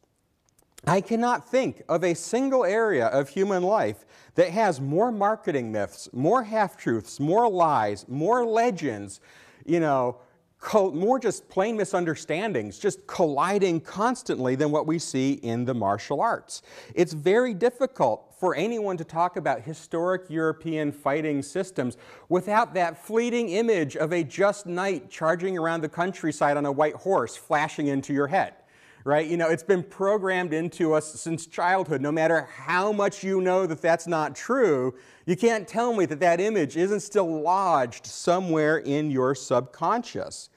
[0.87, 4.05] I cannot think of a single area of human life
[4.35, 9.21] that has more marketing myths, more half truths, more lies, more legends,
[9.65, 10.19] you know,
[10.73, 16.63] more just plain misunderstandings, just colliding constantly than what we see in the martial arts.
[16.95, 21.97] It's very difficult for anyone to talk about historic European fighting systems
[22.29, 26.95] without that fleeting image of a just knight charging around the countryside on a white
[26.95, 28.55] horse flashing into your head
[29.05, 29.27] right?
[29.27, 32.01] You know, it's been programmed into us since childhood.
[32.01, 34.95] No matter how much you know that that's not true,
[35.27, 40.49] you can't tell me that that image isn't still lodged somewhere in your subconscious.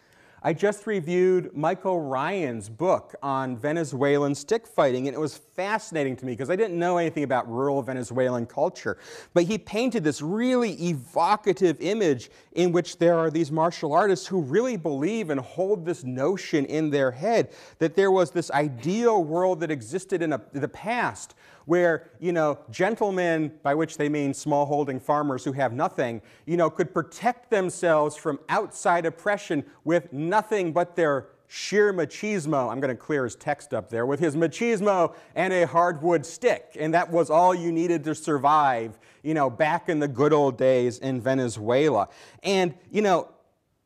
[0.43, 6.25] I just reviewed Michael Ryan's book on Venezuelan stick fighting, and it was fascinating to
[6.25, 8.99] me because I didn't know anything about rural Venezuelan culture.
[9.33, 14.41] But he painted this really evocative image in which there are these martial artists who
[14.41, 19.59] really believe and hold this notion in their head that there was this ideal world
[19.61, 21.33] that existed in a, the past
[21.67, 26.69] where, you know, gentlemen, by which they mean smallholding farmers who have nothing, you know,
[26.69, 32.71] could protect themselves from outside oppression with nothing but their sheer machismo.
[32.71, 36.77] I'm going to clear his text up there with his machismo and a hardwood stick.
[36.79, 40.57] And that was all you needed to survive, you know, back in the good old
[40.57, 42.07] days in Venezuela.
[42.43, 43.29] And, you know,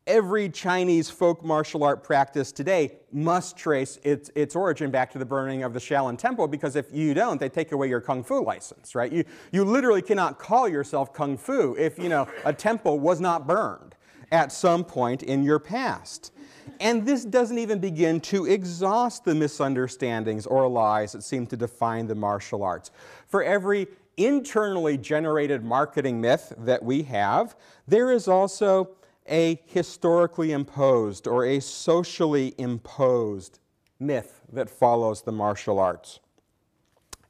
[0.06, 5.24] every Chinese folk martial art practice today must trace its, its origin back to the
[5.24, 8.42] burning of the Shaolin Temple because if you don't, they take away your Kung Fu
[8.42, 9.12] license, right?
[9.12, 13.46] You, you literally cannot call yourself Kung Fu if, you know, a temple was not
[13.46, 13.94] burned
[14.32, 16.32] at some point in your past.
[16.80, 22.06] And this doesn't even begin to exhaust the misunderstandings or lies that seem to define
[22.06, 22.90] the martial arts.
[23.28, 28.90] For every internally generated marketing myth that we have, there is also
[29.28, 33.58] a historically imposed or a socially imposed
[34.00, 36.20] myth that follows the martial arts.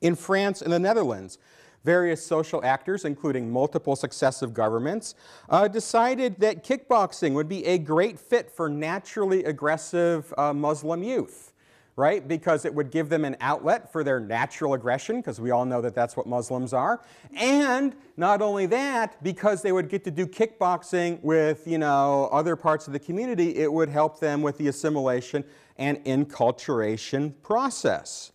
[0.01, 1.39] In France and the Netherlands,
[1.85, 5.15] various social actors, including multiple successive governments,
[5.49, 11.52] uh, decided that kickboxing would be a great fit for naturally aggressive uh, Muslim youth
[11.97, 12.27] right?
[12.27, 15.81] Because it would give them an outlet for their natural aggression, because we all know
[15.83, 17.03] that that's what Muslims are.
[17.37, 22.57] And not only that, because they would get to do kickboxing with, you know, other
[22.57, 25.45] parts of the community, it would help them with the assimilation
[25.77, 28.33] and enculturation process.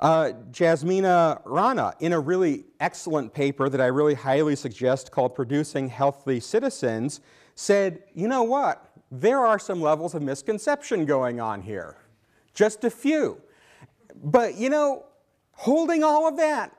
[0.00, 5.88] Uh, Jasmina Rana, in a really excellent paper that I really highly suggest called Producing
[5.88, 7.20] Healthy Citizens,
[7.54, 8.90] said, you know what?
[9.10, 11.96] There are some levels of misconception going on here
[12.54, 13.40] just a few.
[14.22, 15.04] But you know,
[15.52, 16.76] holding all of that,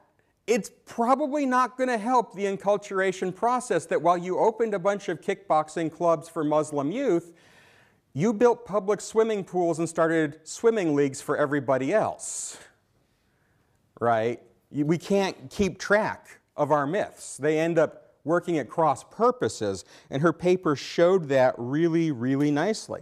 [0.48, 5.10] it's probably not going to help the enculturation process that while you opened a bunch
[5.10, 7.34] of kickboxing clubs for Muslim youth,
[8.14, 12.58] you built public swimming pools and started swimming leagues for everybody else.
[14.00, 14.42] Right?
[14.72, 17.38] We can't keep track of our myths.
[17.38, 23.02] They end up working at cross purposes, and her paper showed that really, really nicely.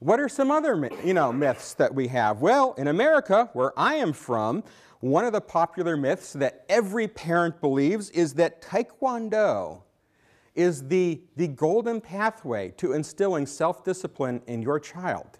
[0.00, 2.40] What are some other you know, myths that we have?
[2.40, 4.64] Well, in America, where I am from,
[5.00, 9.82] one of the popular myths that every parent believes is that Taekwondo
[10.54, 15.38] is the, the golden pathway to instilling self-discipline in your child.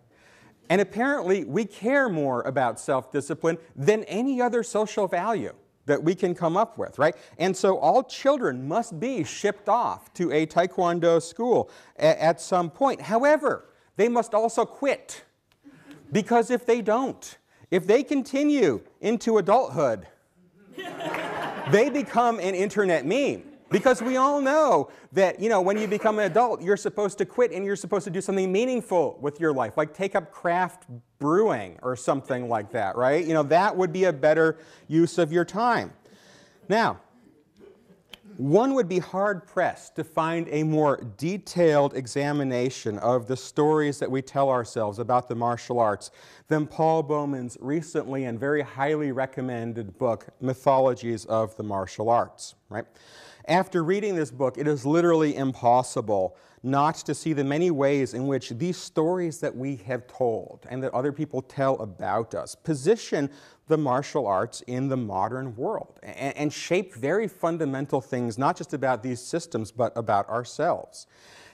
[0.68, 5.54] And apparently, we care more about self-discipline than any other social value
[5.86, 7.16] that we can come up with, right?
[7.38, 13.00] And so all children must be shipped off to a Taekwondo school at some point.
[13.00, 13.69] However,
[14.00, 15.24] they must also quit.
[16.10, 17.36] Because if they don't,
[17.70, 20.06] if they continue into adulthood,
[21.70, 23.42] they become an internet meme.
[23.68, 27.26] Because we all know that, you know, when you become an adult, you're supposed to
[27.26, 30.86] quit and you're supposed to do something meaningful with your life, like take up craft
[31.18, 33.26] brewing or something like that, right?
[33.26, 34.56] You know, that would be a better
[34.88, 35.92] use of your time.
[36.70, 37.00] Now,
[38.40, 44.10] one would be hard pressed to find a more detailed examination of the stories that
[44.10, 46.10] we tell ourselves about the martial arts
[46.48, 52.54] than Paul Bowman's recently and very highly recommended book, Mythologies of the Martial Arts.
[52.70, 52.86] Right?
[53.46, 58.26] After reading this book, it is literally impossible not to see the many ways in
[58.26, 63.30] which these stories that we have told and that other people tell about us position
[63.68, 68.74] the martial arts in the modern world and, and shape very fundamental things, not just
[68.74, 71.06] about these systems, but about ourselves.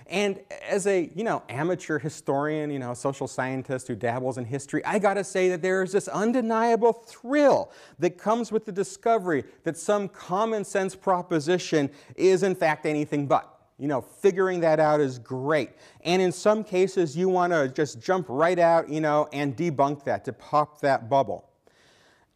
[0.09, 4.85] And as a, you know, amateur historian, you know, social scientist who dabbles in history,
[4.85, 9.45] I got to say that there is this undeniable thrill that comes with the discovery
[9.65, 13.56] that some common sense proposition is in fact anything but.
[13.79, 15.70] You know, figuring that out is great.
[16.03, 20.05] And in some cases, you want to just jump right out, you know, and debunk
[20.05, 21.51] that, to pop that bubble.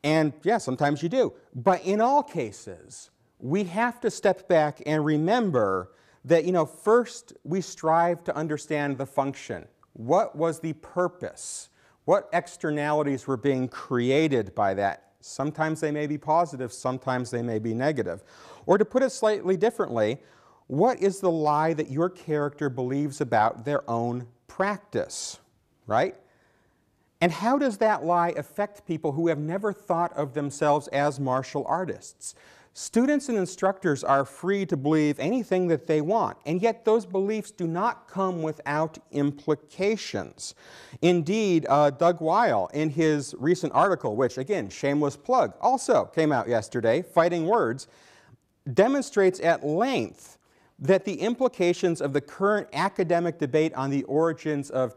[0.05, 1.32] And yeah, sometimes you do.
[1.55, 5.93] But in all cases, we have to step back and remember
[6.26, 9.66] that, you know, first we strive to understand the function.
[9.95, 11.70] What was the purpose?
[12.05, 15.12] What externalities were being created by that?
[15.20, 18.24] Sometimes they may be positive, sometimes they may be negative.
[18.66, 20.18] Or to put it slightly differently,
[20.71, 25.41] what is the lie that your character believes about their own practice,
[25.89, 26.14] right?
[27.21, 31.66] And how does that lie affect people who have never thought of themselves as martial
[31.66, 32.37] artists?
[32.73, 37.51] Students and instructors are free to believe anything that they want, and yet those beliefs
[37.51, 40.55] do not come without implications.
[41.03, 46.49] Indeed, uh, Doug Wile, in his recent article, which again, shameless plug, also came out
[46.49, 47.89] yesterday, Fighting Words,
[48.73, 50.37] demonstrates at length
[50.81, 54.95] that the implications of the current academic debate on the origins of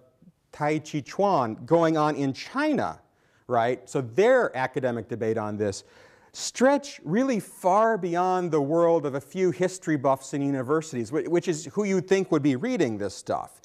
[0.51, 2.99] Tai Chi Chuan going on in China,
[3.47, 3.87] right?
[3.89, 5.83] So their academic debate on this
[6.31, 11.65] stretch really far beyond the world of a few history buffs in universities, which is
[11.73, 13.61] who you'd think would be reading this stuff.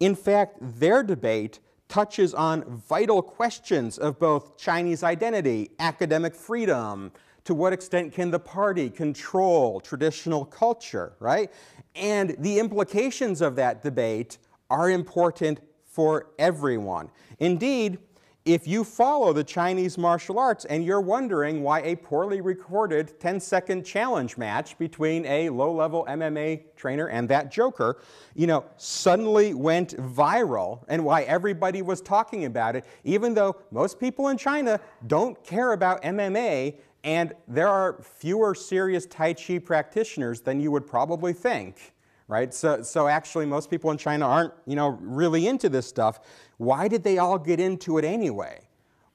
[0.00, 7.10] In fact, their debate touches on vital questions of both Chinese identity, academic freedom,
[7.44, 11.50] to what extent can the party control traditional culture, right?
[11.94, 14.38] And the implications of that debate
[14.68, 17.10] are important for everyone.
[17.38, 17.98] Indeed,
[18.46, 23.38] if you follow the Chinese martial arts and you're wondering why a poorly recorded 10
[23.38, 28.00] second challenge match between a low level MMA trainer and that joker,
[28.34, 34.00] you know, suddenly went viral and why everybody was talking about it, even though most
[34.00, 40.40] people in China don't care about MMA and there are fewer serious Tai Chi practitioners
[40.40, 41.92] than you would probably think
[42.30, 42.54] right?
[42.54, 46.20] So, so actually most people in China aren't, you know, really into this stuff.
[46.58, 48.60] Why did they all get into it anyway?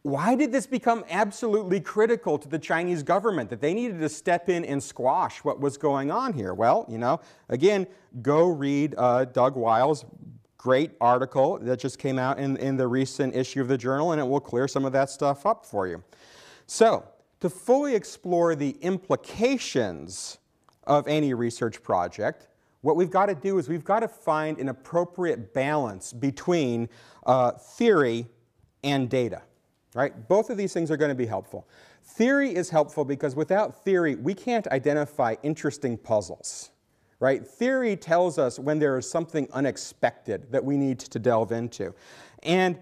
[0.02, 4.50] Why did this become absolutely critical to the Chinese government that they needed to step
[4.50, 6.54] in and squash what was going on here?
[6.54, 7.88] Well, you know, again,
[8.22, 10.06] go read uh, Doug Wile's
[10.58, 14.20] great article that just came out in, in the recent issue of the journal, and
[14.20, 16.04] it will clear some of that stuff up for you.
[16.68, 17.06] So,
[17.40, 20.38] to fully explore the implications
[20.86, 22.48] of any research project,
[22.82, 26.88] what we've got to do is we've got to find an appropriate balance between
[27.26, 28.28] uh, theory
[28.84, 29.42] and data.
[29.96, 30.28] Right?
[30.28, 31.68] Both of these things are going to be helpful.
[32.04, 36.70] Theory is helpful because without theory, we can't identify interesting puzzles.
[37.20, 37.48] Right?
[37.48, 41.94] Theory tells us when there is something unexpected that we need to delve into.
[42.44, 42.78] And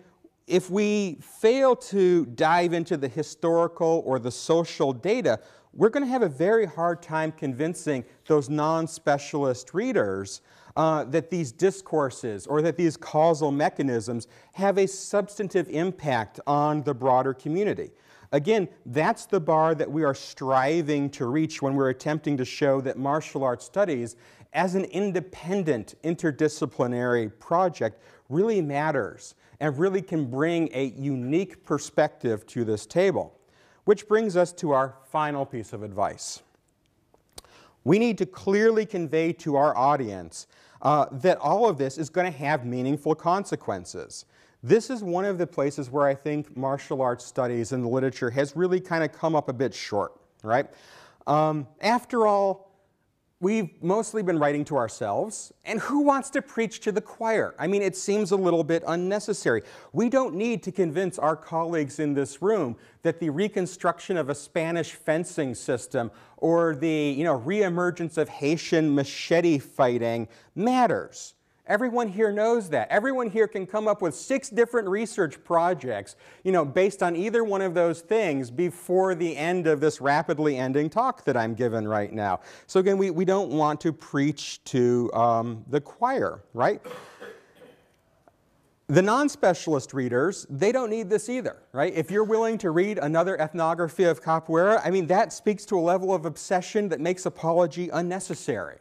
[0.48, 5.40] if we fail to dive into the historical or the social data,
[5.74, 10.42] we're going to have a very hard time convincing those non specialist readers
[10.76, 16.94] uh, that these discourses or that these causal mechanisms have a substantive impact on the
[16.94, 17.92] broader community.
[18.32, 22.82] Again, that's the bar that we are striving to reach when we're attempting to show
[22.82, 24.16] that martial arts studies,
[24.54, 32.64] as an independent interdisciplinary project, really matters and really can bring a unique perspective to
[32.64, 33.38] this table.
[33.86, 36.42] Which brings us to our final piece of advice.
[37.84, 40.48] We need to clearly convey to our audience
[40.82, 44.26] uh, that all of this is going to have meaningful consequences.
[44.62, 48.30] This is one of the places where I think martial arts studies and the literature
[48.30, 50.68] has really kind of come up a bit short, right?
[51.28, 52.63] Um, after all,
[53.44, 57.54] we've mostly been writing to ourselves, and who wants to preach to the choir?
[57.60, 59.64] I mean, it seems a little bit unnecessary.
[59.92, 64.36] We don't need to convince our colleagues in this room that the reconstruction of a
[64.36, 71.34] Spanish fencing system or the you know, reemergence of Haitian machete fighting matters.
[71.66, 72.90] Everyone here knows that.
[72.90, 77.42] Everyone here can come up with six different research projects, you know, based on either
[77.46, 81.88] one of those things before the end of this rapidly ending talk that I'm given
[81.88, 82.42] right now.
[82.68, 86.82] So again, we, we don't want to preach to um, the choir, right?
[88.88, 91.94] The non specialist readers, they don't need this either, right?
[91.96, 95.82] If you're willing to read another ethnography of capoeira, I mean, that speaks to a
[95.82, 98.80] level of obsession that makes apology unnecessary.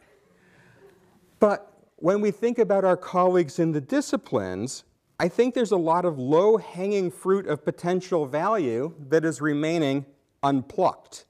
[1.39, 1.72] But
[2.03, 4.83] when we think about our colleagues in the disciplines,
[5.21, 10.05] I think there's a lot of low hanging fruit of potential value that is remaining
[10.43, 11.23] unplucked.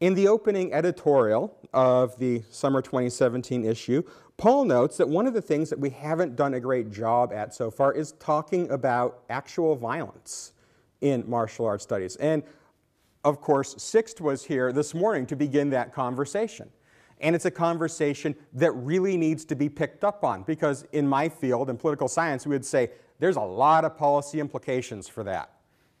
[0.00, 4.02] In the opening editorial of the summer 2017 issue,
[4.36, 7.54] Paul notes that one of the things that we haven't done a great job at
[7.54, 10.52] so far is talking about actual violence
[11.00, 12.16] in martial arts studies.
[12.16, 12.42] And
[13.24, 16.68] of course, Sixt was here this morning to begin that conversation.
[17.20, 21.28] And it's a conversation that really needs to be picked up on because in my
[21.28, 25.50] field, in political science, we would say there's a lot of policy implications for that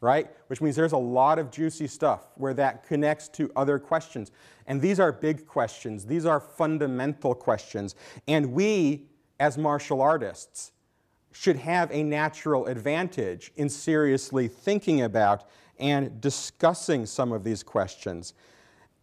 [0.00, 0.28] right?
[0.48, 4.30] Which means there's a lot of juicy stuff where that connects to other questions.
[4.66, 7.94] And these are big questions, these are fundamental questions.
[8.28, 9.06] And we,
[9.40, 10.72] as martial artists,
[11.32, 15.48] should have a natural advantage in seriously thinking about
[15.78, 18.32] and discussing some of these questions.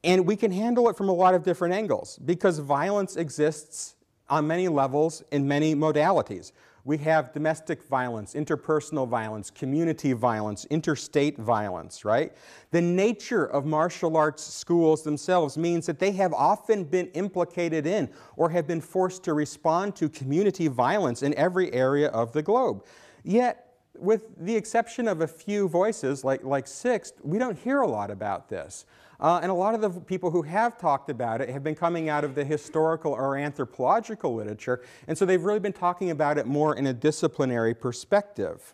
[0.03, 3.95] And we can handle it from a lot of different angles because violence exists
[4.29, 6.51] on many levels in many modalities.
[6.85, 12.33] We have domestic violence, interpersonal violence, community violence, interstate violence, right?
[12.71, 18.09] The nature of martial arts schools themselves means that they have often been implicated in
[18.35, 22.83] or have been forced to respond to community violence in every area of the globe.
[23.23, 27.87] Yet, with the exception of a few voices like, like Sixt, we don't hear a
[27.87, 28.85] lot about this.
[29.23, 32.09] Uh, and a lot of the people who have talked about it have been coming
[32.09, 36.45] out of the historical or anthropological literature, and so they've really been talking about it
[36.45, 38.73] more in a disciplinary perspective.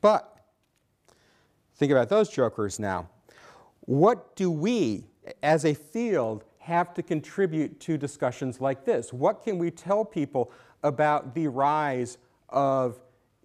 [0.00, 0.44] But
[1.76, 3.08] think about those jokers now.
[3.82, 5.04] What do we,
[5.44, 9.12] as a field, have to contribute to discussions like this?
[9.12, 10.50] What can we tell people
[10.82, 12.18] about the rise
[12.48, 12.98] of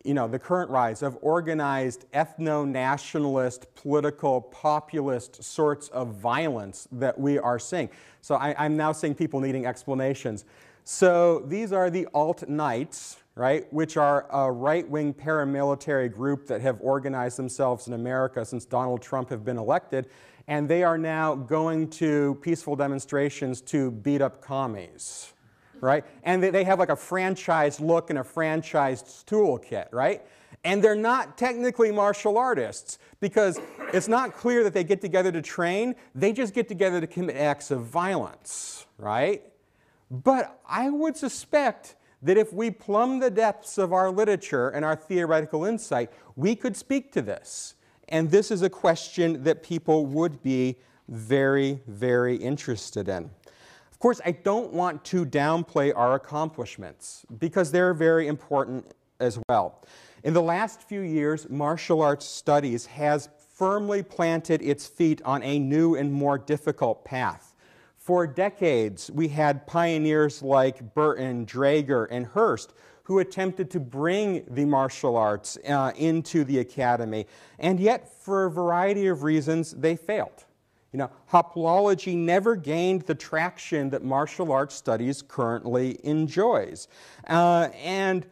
[0.03, 7.37] you know, the current rise of organized ethno-nationalist, political, populist sorts of violence that we
[7.37, 7.89] are seeing.
[8.21, 10.45] So I, am now seeing people needing explanations.
[10.83, 17.37] So these are the alt-knights, right, which are a right-wing paramilitary group that have organized
[17.37, 20.07] themselves in America since Donald Trump have been elected,
[20.47, 25.33] and they are now going to peaceful demonstrations to beat up commies
[25.81, 26.05] right?
[26.23, 30.23] And they have like a franchised look and a franchised toolkit, right?
[30.63, 33.59] And they're not technically martial artists because
[33.93, 35.95] it's not clear that they get together to train.
[36.13, 39.43] They just get together to commit acts of violence, right?
[40.11, 44.95] But I would suspect that if we plumb the depths of our literature and our
[44.95, 47.73] theoretical insight, we could speak to this.
[48.09, 50.77] And this is a question that people would be
[51.07, 53.31] very, very interested in
[54.01, 59.83] course, I don't want to downplay our accomplishments because they're very important as well.
[60.23, 65.59] In the last few years, martial arts studies has firmly planted its feet on a
[65.59, 67.55] new and more difficult path.
[67.95, 72.73] For decades, we had pioneers like Burton, Draeger, and Hurst
[73.03, 77.25] who attempted to bring the martial arts uh, into the academy,
[77.59, 80.45] and yet, for a variety of reasons, they failed.
[80.91, 86.89] You know, hoplology never gained the traction that martial arts studies currently enjoys.
[87.27, 88.25] Uh, and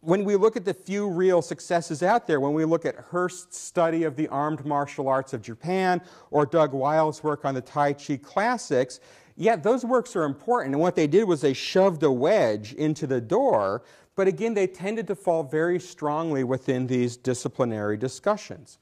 [0.00, 3.58] when we look at the few real successes out there, when we look at Hurst's
[3.58, 6.00] study of the armed martial arts of Japan
[6.30, 9.00] or Doug Wile's work on the Tai Chi classics,
[9.36, 10.74] yeah, those works are important.
[10.74, 13.82] And what they did was they shoved a wedge into the door,
[14.16, 18.78] but again, they tended to fall very strongly within these disciplinary discussions.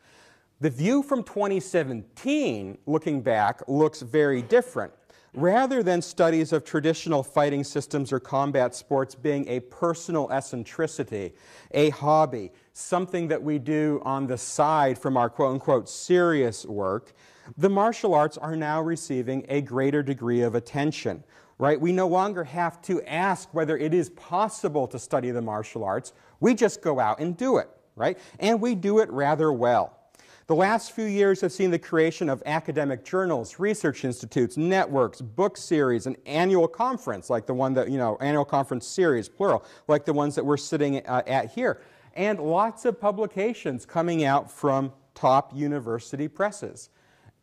[0.59, 4.91] The view from 2017, looking back, looks very different.
[5.35, 11.35] Rather than studies of traditional fighting systems or combat sports being a personal eccentricity,
[11.73, 17.13] a hobby, something that we do on the side from our quote unquote serious work,
[17.59, 21.23] the martial arts are now receiving a greater degree of attention.
[21.59, 21.79] Right?
[21.79, 26.15] We no longer have to ask whether it is possible to study the martial arts.
[26.41, 28.19] We just go out and do it, right?
[28.41, 29.96] And we do it rather well.
[30.49, 35.57] The last few years have seen the creation of academic journals, research institutes, networks, book
[35.57, 40.05] series, an annual conference like the one that, you know, annual conference series, plural, like
[40.05, 41.83] the ones that we're sitting uh, at here,
[42.15, 46.91] and lots of publications coming out from top university presses.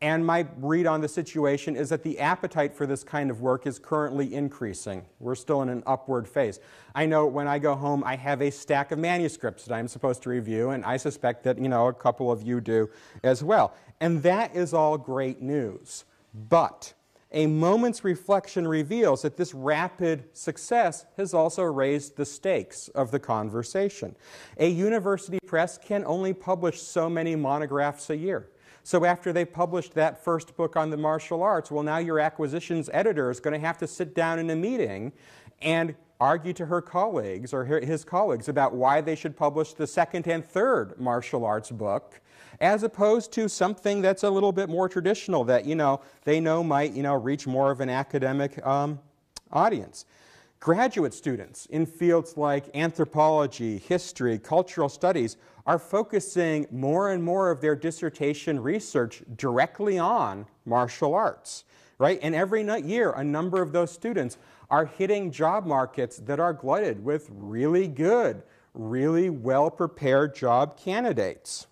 [0.00, 3.66] And my read on the situation is that the appetite for this kind of work
[3.66, 5.06] is currently increasing.
[5.18, 6.60] We're still in an upward phase.
[6.94, 10.22] I know when I go home, I have a stack of manuscripts that I'm supposed
[10.24, 12.90] to review, and I suspect that, you know, a couple of you do
[13.22, 13.74] as well.
[14.00, 16.04] And that is all great news.
[16.34, 16.92] But
[17.32, 23.18] a moment's reflection reveals that this rapid success has also raised the stakes of the
[23.18, 24.14] conversation.
[24.58, 28.50] A university press can only publish so many monographs a year.
[28.84, 32.90] So after they published that first book on the martial arts, well, now your acquisitions
[32.92, 35.12] editor is going to have to sit down in a meeting
[35.62, 40.26] and argue to her colleagues or his colleagues about why they should publish the second
[40.28, 42.20] and third martial arts book
[42.60, 46.62] as opposed to something that's a little bit more traditional that you know they know
[46.62, 48.98] might you know reach more of an academic um,
[49.50, 50.04] audience
[50.64, 55.36] graduate students in fields like anthropology history cultural studies
[55.66, 61.64] are focusing more and more of their dissertation research directly on martial arts
[61.98, 62.18] right?
[62.22, 64.38] And every year a number of those students
[64.70, 68.42] are hitting job markets that are glutted with really good
[68.72, 71.66] really well prepared job candidates.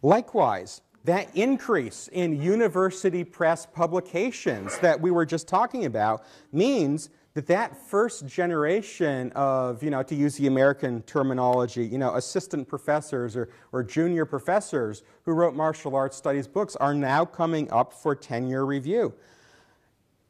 [0.00, 7.46] Likewise, that increase in university press publications that we were just talking about means that
[7.46, 13.36] that first generation of, you know, to use the American terminology, you know, assistant professors
[13.36, 18.14] or, or junior professors who wrote martial arts studies books are now coming up for
[18.14, 19.14] tenure review.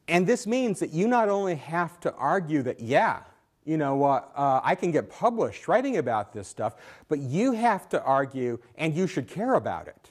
[0.08, 3.20] And this means that you not only have to argue that, yeah,
[3.64, 6.76] you know what, uh, I can get published writing about this stuff,
[7.08, 10.10] but you have to argue, and you should care about it.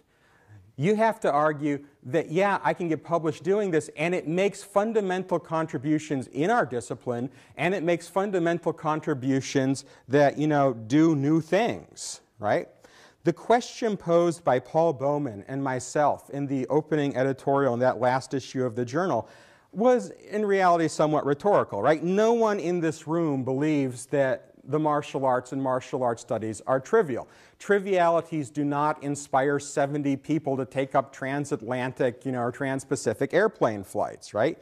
[0.80, 4.64] You have to argue that, yeah, I can get published doing this, and it makes
[4.64, 11.42] fundamental contributions in our discipline, and it makes fundamental contributions that, you know, do new
[11.42, 12.70] things, right?
[13.24, 18.36] The question posed by Paul Bowman and myself in the opening editorial in that last
[18.36, 19.28] issue of the journal
[19.74, 22.02] was in reality somewhat rhetorical, right?
[22.04, 26.80] No one in this room believes that the martial arts and martial arts studies are
[26.80, 27.28] trivial.
[27.58, 33.84] Trivialities do not inspire 70 people to take up transatlantic, you know, or trans-Pacific airplane
[33.84, 34.60] flights, right?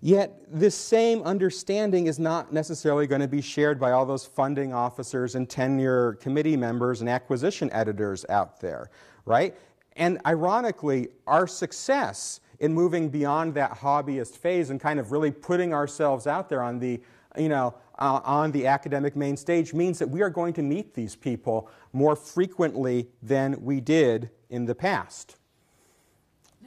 [0.00, 4.72] Yet this same understanding is not necessarily going to be shared by all those funding
[4.72, 8.90] officers and tenure committee members and acquisition editors out there,
[9.24, 9.56] right?
[9.96, 15.74] And ironically, our success in moving beyond that hobbyist phase and kind of really putting
[15.74, 17.00] ourselves out there on the,
[17.36, 20.94] you know, uh, on the academic main stage means that we are going to meet
[20.94, 25.36] these people more frequently than we did in the past.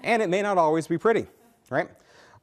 [0.03, 1.27] And it may not always be pretty,
[1.69, 1.89] right?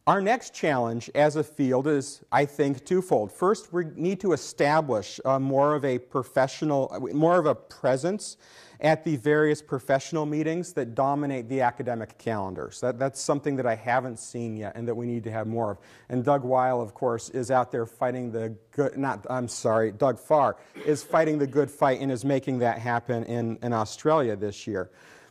[0.07, 3.30] Our next challenge as a field is, I think, twofold.
[3.30, 8.39] First, we need to establish uh, more of a professional, more of a presence
[8.80, 12.80] at the various professional meetings that dominate the academic calendars.
[12.80, 15.72] That, that's something that I haven't seen yet and that we need to have more
[15.72, 15.78] of.
[16.08, 20.18] And Doug Wile, of course, is out there fighting the good, not, I'm sorry, Doug
[20.18, 20.56] Farr
[20.86, 24.90] is fighting the good fight and is making that happen in, in Australia this year.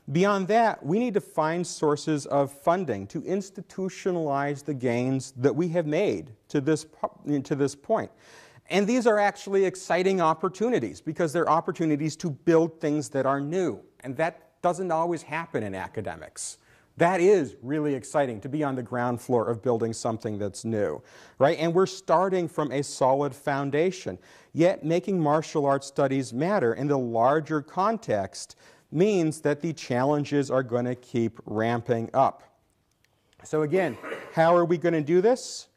[0.10, 5.68] Beyond that, we need to find sources of funding to institutionalize the gains that we
[5.70, 6.86] have made to this,
[7.44, 8.10] to this point.
[8.70, 13.80] And these are actually exciting opportunities because they're opportunities to build things that are new.
[14.02, 16.58] And that doesn't always happen in academics.
[16.98, 21.02] That is really exciting to be on the ground floor of building something that's new,
[21.38, 21.58] right?
[21.60, 24.18] And we're starting from a solid foundation.
[24.52, 28.56] Yet making martial arts studies matter in the larger context
[28.92, 32.42] means that the challenges are going to keep ramping up.
[33.44, 33.96] So again,
[34.34, 35.68] how are we going to do this?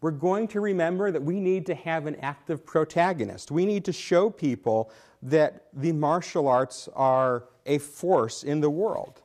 [0.00, 3.50] We're going to remember that we need to have an active protagonist.
[3.50, 4.90] We need to show people
[5.22, 9.22] that the martial arts are a force in the world.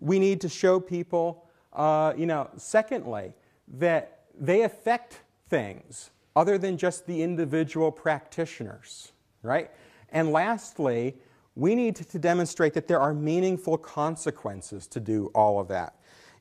[0.00, 3.34] We need to show people, uh, you know, secondly,
[3.78, 9.12] that they affect things other than just the individual practitioners,
[9.42, 9.70] right?
[10.10, 11.16] And lastly,
[11.54, 15.94] we need to, to demonstrate that there are meaningful consequences to do all of that.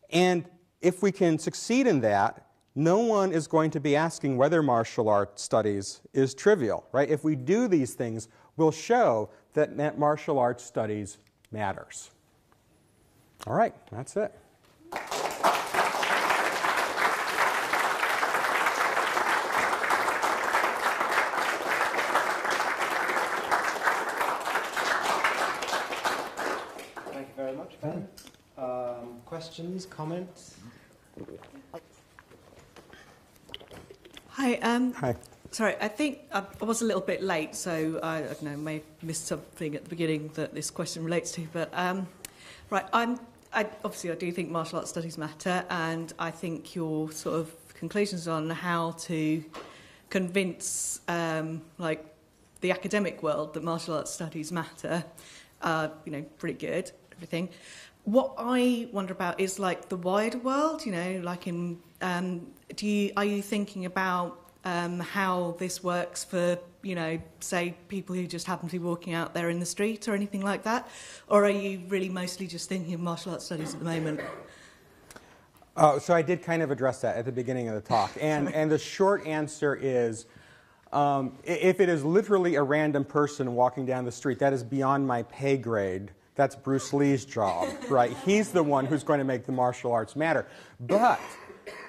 [0.10, 0.46] And
[0.82, 2.45] if we can succeed in that,
[2.76, 7.10] no one is going to be asking whether martial art studies is trivial, right?
[7.10, 11.18] If we do these things, we'll show that martial arts studies
[11.52, 12.12] matters.
[13.48, 14.38] All right, that's it.
[27.14, 28.08] Thank you very much, Ben.
[28.58, 30.56] Um, questions, comments?
[34.46, 34.58] Hi.
[34.58, 35.16] Um, Hi.
[35.50, 38.76] Sorry, I think I was a little bit late, so I, I don't know, may
[38.76, 41.48] have missed something at the beginning that this question relates to.
[41.52, 42.08] But um,
[42.70, 43.20] right, I'm
[43.52, 47.74] I, obviously I do think martial arts studies matter, and I think your sort of
[47.74, 49.44] conclusions on how to
[50.12, 52.06] convince um, like
[52.62, 55.04] the academic world that martial arts studies matter,
[55.64, 56.92] are you know pretty good.
[57.14, 57.50] Everything.
[58.06, 60.86] What I wonder about is like the wider world.
[60.86, 66.24] You know, like in um, do you are you thinking about um, how this works
[66.24, 69.66] for you know, say people who just happen to be walking out there in the
[69.66, 70.88] street or anything like that,
[71.28, 74.22] or are you really mostly just thinking of martial arts studies at the moment?
[75.76, 78.54] Uh, so I did kind of address that at the beginning of the talk, and
[78.54, 80.26] and the short answer is.
[80.94, 85.06] Um, if it is literally a random person walking down the street, that is beyond
[85.06, 86.12] my pay grade.
[86.36, 88.16] That's Bruce Lee's job, right?
[88.26, 90.46] He's the one who's going to make the martial arts matter.
[90.80, 91.20] But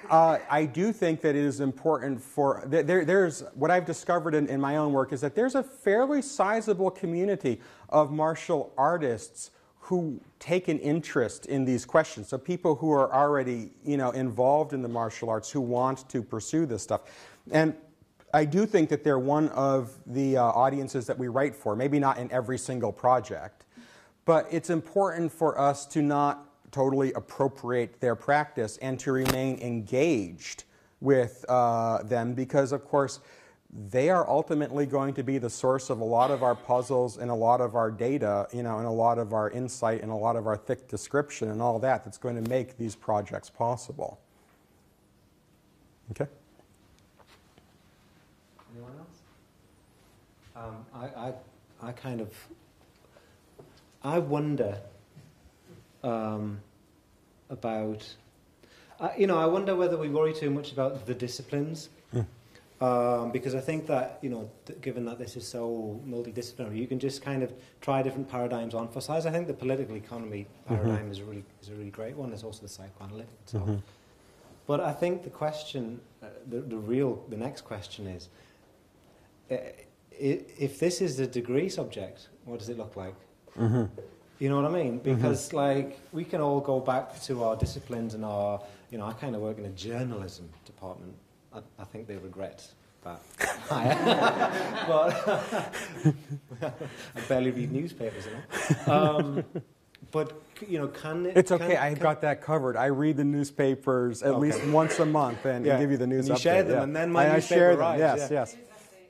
[0.09, 4.47] uh, I do think that it is important for there, there's what I've discovered in,
[4.47, 10.21] in, my own work is that there's a fairly sizable community of martial artists who
[10.39, 12.27] take an interest in these questions.
[12.27, 16.21] So people who are already you know involved in the martial arts who want to
[16.21, 17.01] pursue this stuff,
[17.51, 17.75] and
[18.33, 21.75] I do think that they're one of the uh, audiences that we write for.
[21.75, 23.56] Maybe not in every single project,
[24.27, 30.65] but it's important for us to not totally appropriate their practice and to remain engaged
[30.99, 33.21] with uh, them because, of course,
[33.89, 37.31] they are ultimately going to be the source of a lot of our puzzles and
[37.31, 40.15] a lot of our data, you know, and a lot of our insight and a
[40.15, 44.19] lot of our thick description and all that that's going to make these projects possible.
[46.11, 46.27] Okay?
[48.73, 49.21] Anyone else?
[50.55, 51.33] Um, I, I,
[51.89, 52.33] I kind of,
[54.03, 54.79] I wonder
[56.03, 56.59] um,
[57.49, 58.07] about,
[58.99, 61.89] uh, you know, I wonder whether we worry too much about the disciplines.
[62.13, 62.25] Mm.
[62.79, 66.85] Um, because I think that, you know, th- given that this is so multidisciplinary, you
[66.85, 69.25] can just kind of try different paradigms on for size.
[69.25, 70.75] I think the political economy mm-hmm.
[70.75, 71.11] paradigm mm-hmm.
[71.11, 72.29] is, a really, is a really great one.
[72.29, 73.77] There's also the psychoanalytic mm-hmm.
[74.67, 78.29] But I think the question, uh, the, the real, the next question is,
[79.49, 79.55] uh,
[80.11, 83.15] if this is the degree subject, what does it look like?
[83.59, 83.85] Mm-hmm.
[84.39, 84.99] You know what I mean?
[84.99, 85.15] Mm-hmm.
[85.15, 85.57] Because mm-hmm.
[85.57, 89.35] like we can all go back to our disciplines and our, you know, I kind
[89.35, 91.15] of work in a journalism department.
[91.53, 92.67] I, I think they regret
[93.03, 93.21] that.
[94.87, 96.73] but
[97.15, 98.31] I barely read newspapers, you
[98.87, 98.93] know.
[98.93, 99.43] Um,
[100.11, 101.37] but you know, can it?
[101.37, 101.69] It's okay.
[101.69, 102.77] Can, I've can, got that covered.
[102.77, 104.39] I read the newspapers at okay.
[104.39, 105.73] least once a month and, yeah.
[105.73, 106.29] and, give you the news.
[106.29, 106.83] And you update, share them, yeah.
[106.83, 107.79] and then my I, newspaper I share them.
[107.79, 108.37] arrives, Yes, yeah.
[108.39, 108.57] yes.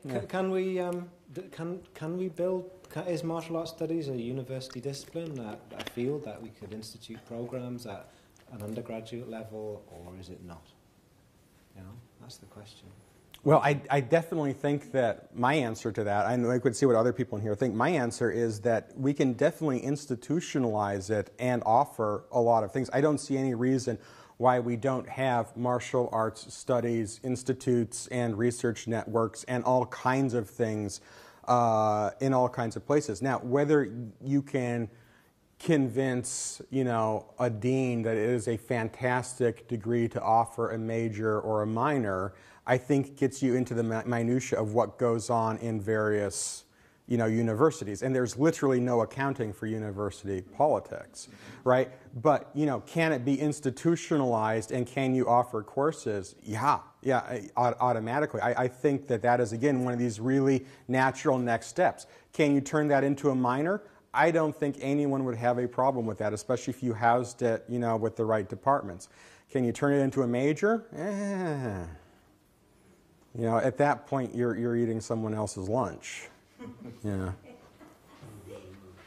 [0.07, 1.09] Can, can we um,
[1.51, 2.69] can can we build
[3.07, 7.85] is martial arts studies a university discipline, a, a field that we could institute programs
[7.85, 8.09] at
[8.53, 10.65] an undergraduate level, or is it not?
[11.75, 12.87] You know, that's the question.
[13.43, 16.95] Well, I, I, definitely think that my answer to that, and I could see what
[16.95, 21.63] other people in here think, my answer is that we can definitely institutionalize it and
[21.65, 22.89] offer a lot of things.
[22.91, 23.99] I don't see any reason
[24.37, 30.49] why we don't have martial arts studies institutes and research networks and all kinds of
[30.49, 30.99] things
[31.47, 33.21] uh, in all kinds of places.
[33.21, 33.91] Now, whether
[34.23, 34.89] you can
[35.59, 41.39] convince, you know, a dean that it is a fantastic degree to offer a major
[41.39, 42.33] or a minor,
[42.65, 46.65] I think gets you into the minutia of what goes on in various
[47.07, 48.03] you know, universities.
[48.03, 51.29] And there's literally no accounting for university politics,
[51.63, 51.89] right?
[52.21, 56.35] But, you know, can it be institutionalized and can you offer courses?
[56.43, 58.41] Yeah, yeah, automatically.
[58.41, 62.07] I, I think that that is, again, one of these really natural next steps.
[62.33, 63.83] Can you turn that into a minor?
[64.13, 67.63] I don't think anyone would have a problem with that, especially if you housed it,
[67.69, 69.07] you know, with the right departments.
[69.49, 70.85] Can you turn it into a major?
[70.97, 71.85] Eh.
[73.37, 76.27] You know, at that point, you're, you're eating someone else's lunch.
[77.03, 77.31] Yeah.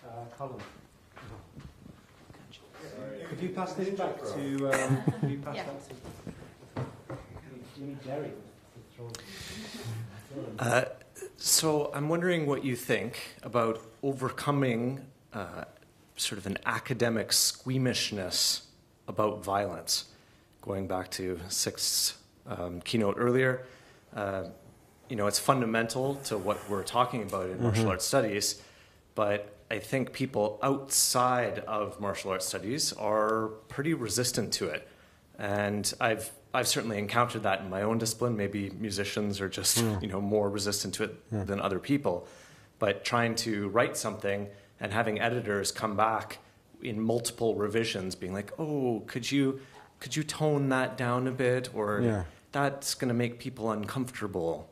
[0.05, 0.61] Uh, Colin.
[3.29, 4.71] Could you pass this back to?
[4.73, 5.65] Um, could you pass yeah.
[5.65, 5.95] that to?
[7.79, 8.31] You need Jerry.
[10.59, 10.85] Uh,
[11.37, 15.65] so I'm wondering what you think about overcoming uh,
[16.17, 18.67] sort of an academic squeamishness
[19.09, 20.07] about violence.
[20.61, 23.65] Going back to Sixt's um, keynote earlier,
[24.15, 24.45] uh,
[25.11, 27.65] you know, it's fundamental to what we're talking about in mm-hmm.
[27.65, 28.63] martial arts studies,
[29.17, 34.89] but I think people outside of martial arts studies are pretty resistant to it.
[35.39, 38.37] And I've I've certainly encountered that in my own discipline.
[38.37, 40.01] Maybe musicians are just mm.
[40.01, 41.45] you know more resistant to it yeah.
[41.45, 42.29] than other people.
[42.79, 44.49] But trying to write something
[44.81, 46.39] and having editors come back
[46.83, 49.61] in multiple revisions, being like, "Oh, could you
[49.99, 52.25] could you tone that down a bit?" or yeah.
[52.53, 54.70] "That's going to make people uncomfortable."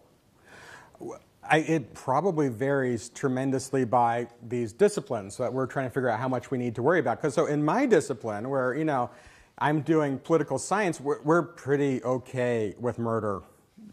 [1.42, 6.28] I, it probably varies tremendously by these disciplines that we're trying to figure out how
[6.28, 7.18] much we need to worry about.
[7.18, 9.10] Because so in my discipline, where you know
[9.58, 13.42] I'm doing political science, we're, we're pretty okay with murder.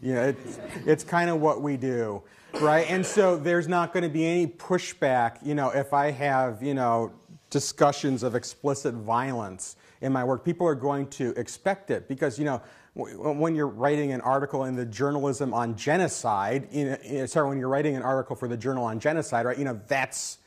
[0.02, 2.22] You know, it's, it's kind of what we do,
[2.60, 2.88] right?
[2.90, 5.38] And so there's not going to be any pushback.
[5.42, 7.12] You know, if I have you know
[7.50, 12.44] discussions of explicit violence in my work, people are going to expect it because, you
[12.44, 12.60] know,
[12.96, 17.68] when you're writing an article in the journalism on genocide, you know, sorry, when you're
[17.68, 20.38] writing an article for the journal on genocide, right, you know, that's,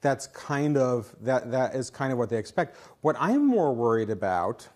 [0.00, 2.78] that's kind of, that, that is kind of what they expect.
[3.02, 4.66] What I'm more worried about,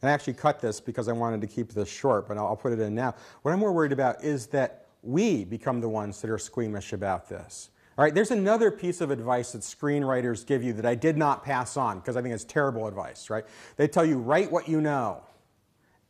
[0.00, 2.56] and I actually cut this because I wanted to keep this short, but I'll, I'll
[2.56, 3.14] put it in now.
[3.42, 7.28] What I'm more worried about is that we become the ones that are squeamish about
[7.28, 7.68] this.
[7.98, 11.44] All right, there's another piece of advice that screenwriters give you that I did not
[11.44, 13.44] pass on because I think it's terrible advice, right?
[13.76, 15.22] They tell you, write what you know.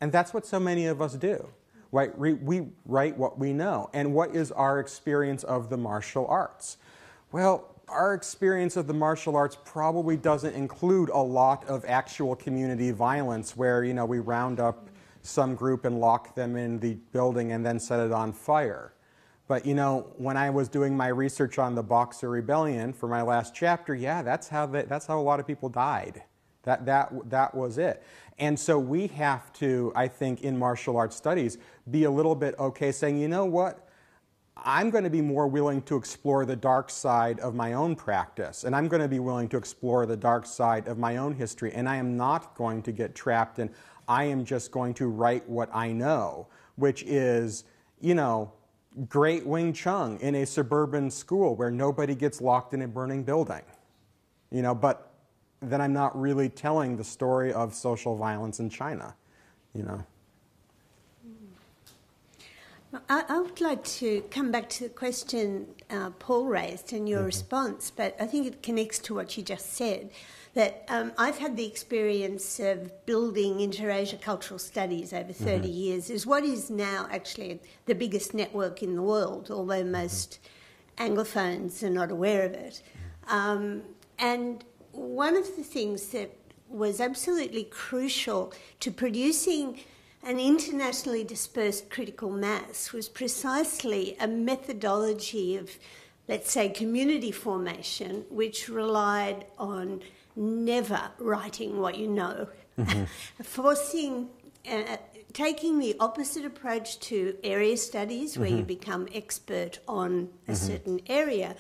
[0.05, 1.49] And that's what so many of us do.
[1.91, 2.15] Right?
[2.19, 3.89] We write what we know.
[3.95, 6.77] And what is our experience of the martial arts?
[7.33, 12.91] Well, our experience of the martial arts probably doesn't include a lot of actual community
[12.91, 14.91] violence where, you know, we round up
[15.23, 18.93] some group and lock them in the building and then set it on fire.
[19.49, 23.23] But you know, when I was doing my research on the Boxer Rebellion for my
[23.23, 26.25] last chapter, yeah, that's how they, that's how a lot of people died.
[26.65, 28.03] That that that was it.
[28.39, 31.59] And so we have to, I think, in martial arts studies,
[31.91, 33.89] be a little bit okay saying, you know what?
[34.57, 38.65] I'm going to be more willing to explore the dark side of my own practice,
[38.65, 41.73] and I'm going to be willing to explore the dark side of my own history,
[41.73, 43.71] and I am not going to get trapped in,
[44.09, 46.47] I am just going to write what I know,
[46.77, 47.65] which is,
[48.01, 48.53] you know,
[49.09, 53.63] great Wing Chun in a suburban school where nobody gets locked in a burning building.
[54.51, 55.14] You know, but
[55.71, 59.15] then I'm not really telling the story of social violence in China,
[59.75, 60.05] you know.
[63.09, 67.21] I, I would like to come back to the question uh, Paul raised and your
[67.21, 67.27] mm-hmm.
[67.27, 70.11] response, but I think it connects to what you just said
[70.55, 75.67] that um, I've had the experience of building Interasia cultural studies over 30 mm-hmm.
[75.67, 79.93] years, is what is now actually the biggest network in the world, although mm-hmm.
[79.93, 80.39] most
[80.97, 81.13] mm-hmm.
[81.13, 82.83] Anglophones are not aware of it.
[83.27, 83.83] Um,
[84.19, 86.37] and one of the things that
[86.69, 89.81] was absolutely crucial to producing
[90.23, 95.71] an internationally dispersed critical mass was precisely a methodology of,
[96.29, 100.03] let's say, community formation, which relied on
[100.35, 103.05] never writing what you know, mm-hmm.
[103.43, 104.29] forcing,
[104.71, 104.97] uh,
[105.35, 108.59] taking the opposite approach to area studies where mm-hmm.
[108.59, 110.55] you become expert on a mm-hmm.
[110.55, 111.55] certain area.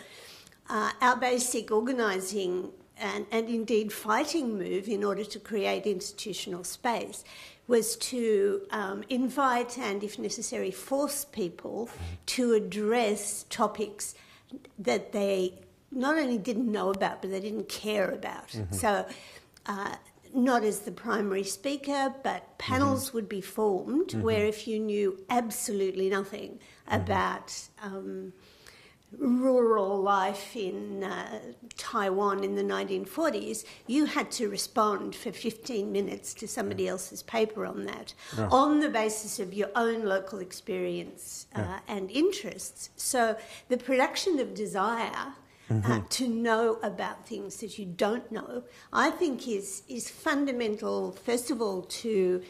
[0.71, 7.25] Uh, our basic organising and, and indeed fighting move in order to create institutional space
[7.67, 11.89] was to um, invite and, if necessary, force people
[12.27, 14.15] to address topics
[14.79, 15.55] that they
[15.91, 18.49] not only didn't know about, but they didn't care about.
[18.49, 18.75] Mm-hmm.
[18.75, 19.07] So,
[19.67, 19.97] uh,
[20.35, 23.17] not as the primary speaker, but panels mm-hmm.
[23.17, 24.23] would be formed mm-hmm.
[24.23, 27.01] where if you knew absolutely nothing mm-hmm.
[27.01, 28.33] about um,
[29.19, 31.41] rural life in uh,
[31.77, 37.67] Taiwan in the 1940s, you had to respond for 15 minutes to somebody else's paper
[37.67, 38.49] on that yeah.
[38.51, 41.79] on the basis of your own local experience uh, yeah.
[41.89, 42.91] and interests.
[42.97, 43.37] So
[43.69, 45.35] the production of desire
[45.71, 45.93] uh, mm-hmm.
[45.93, 51.13] uh, to know about things that you don't know, I think is is fundamental.
[51.13, 52.43] First of all, to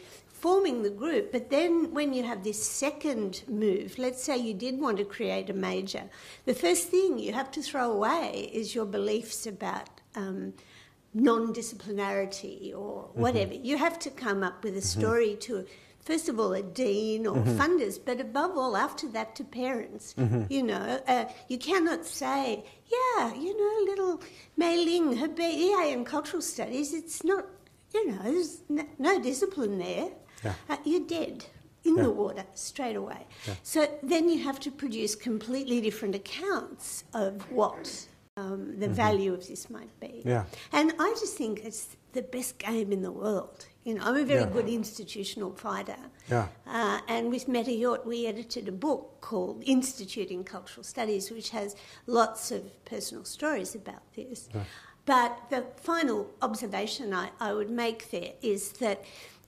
[0.45, 4.79] forming the group, but then when you have this second move, let's say you did
[4.79, 6.03] want to create a major,
[6.45, 9.89] the first thing you have to throw away is your beliefs about.
[10.15, 10.53] Um,
[11.17, 13.21] non-disciplinarity or mm-hmm.
[13.21, 13.69] whatever mm-hmm.
[13.69, 14.99] you have to come up with a mm-hmm.
[14.99, 15.63] story mm-hmm.
[15.63, 15.65] to
[16.01, 17.57] first of all, a dean or mm-hmm.
[17.59, 20.13] funders, but above all, after that, to parents.
[20.17, 20.43] Mm-hmm.
[20.49, 22.63] You know, uh, you cannot say,
[22.95, 24.21] yeah, you know, little
[24.55, 27.45] Mei Ling, her BA in cultural studies, it's not,
[27.93, 30.09] you know, there's no, no discipline there.
[30.45, 30.53] Yeah.
[30.69, 31.45] Uh, you're dead
[31.83, 32.03] in yeah.
[32.03, 33.27] the water straight away.
[33.47, 33.55] Yeah.
[33.63, 38.95] So then you have to produce completely different accounts of what um, the mm-hmm.
[38.95, 40.21] value of this might be.
[40.25, 40.45] Yeah.
[40.71, 43.65] And I just think it's the best game in the world.
[43.83, 44.49] You know, I'm a very yeah.
[44.49, 45.97] good institutional fighter.
[46.29, 46.47] Yeah.
[46.65, 51.75] Uh, and with Mette Hjort, we edited a book called Instituting Cultural Studies, which has
[52.07, 54.49] lots of personal stories about this.
[54.53, 54.63] Yeah.
[55.05, 59.03] But the final observation I, I would make there is that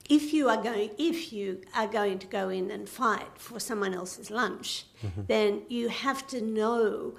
[0.08, 3.94] if you are going if you are going to go in and fight for someone
[3.94, 5.22] else's lunch, mm-hmm.
[5.26, 7.14] then you have to know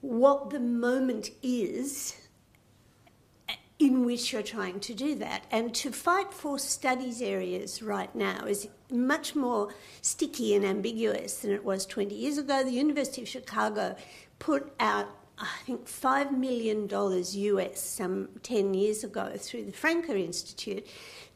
[0.00, 2.16] what the moment is
[3.78, 5.44] in which you're trying to do that.
[5.50, 11.50] And to fight for studies areas right now is much more sticky and ambiguous than
[11.50, 12.62] it was 20 years ago.
[12.62, 13.96] The University of Chicago
[14.38, 20.86] put out, I think, $5 million US some 10 years ago through the Franke Institute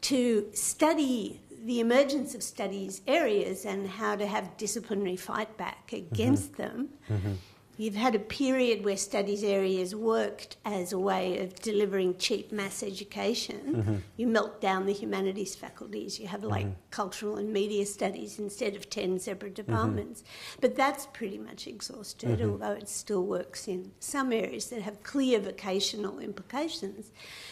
[0.06, 6.52] to study the emergence of studies areas and how to have disciplinary fight back against
[6.52, 6.62] mm-hmm.
[6.62, 6.88] them.
[7.10, 7.32] Mm-hmm.
[7.76, 12.84] You've had a period where studies areas worked as a way of delivering cheap mass
[12.84, 13.60] education.
[13.74, 13.96] Mm-hmm.
[14.16, 16.20] You melt down the humanities faculties.
[16.20, 16.90] You have like mm-hmm.
[16.90, 19.72] cultural and media studies instead of 10 separate mm-hmm.
[19.72, 20.22] departments.
[20.60, 22.50] But that's pretty much exhausted, mm-hmm.
[22.50, 27.10] although it still works in some areas that have clear vocational implications.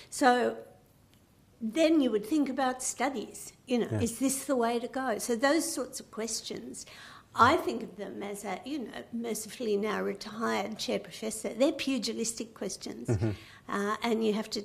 [0.08, 0.56] So
[1.72, 3.52] then you would think about studies.
[3.66, 4.00] You know, yeah.
[4.00, 5.18] is this the way to go?
[5.18, 6.86] So those sorts of questions
[7.36, 11.48] I think of them as a, you know, mercifully now retired chair professor.
[11.48, 13.30] They're pugilistic questions, mm-hmm.
[13.68, 14.62] uh, and you have to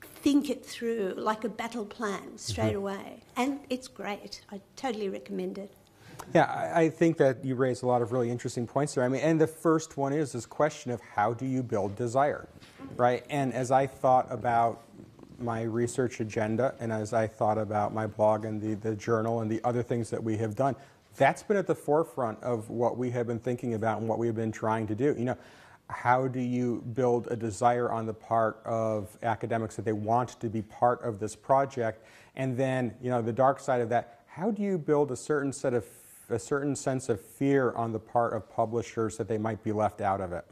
[0.00, 2.76] think it through like a battle plan straight mm-hmm.
[2.76, 3.22] away.
[3.36, 4.40] And it's great.
[4.50, 5.72] I totally recommend it.
[6.34, 9.04] Yeah, I think that you raise a lot of really interesting points there.
[9.04, 12.48] I mean, and the first one is this question of how do you build desire,
[12.96, 13.24] right?
[13.28, 14.82] And as I thought about
[15.42, 19.50] my research agenda and as I thought about my blog and the, the journal and
[19.50, 20.76] the other things that we have done,
[21.16, 24.34] that's been at the forefront of what we have been thinking about and what we've
[24.34, 25.14] been trying to do.
[25.18, 25.36] You know,
[25.88, 30.48] how do you build a desire on the part of academics that they want to
[30.48, 32.04] be part of this project?
[32.36, 35.52] And then, you know, the dark side of that, how do you build a certain
[35.52, 35.84] set of
[36.30, 40.00] a certain sense of fear on the part of publishers that they might be left
[40.00, 40.46] out of it?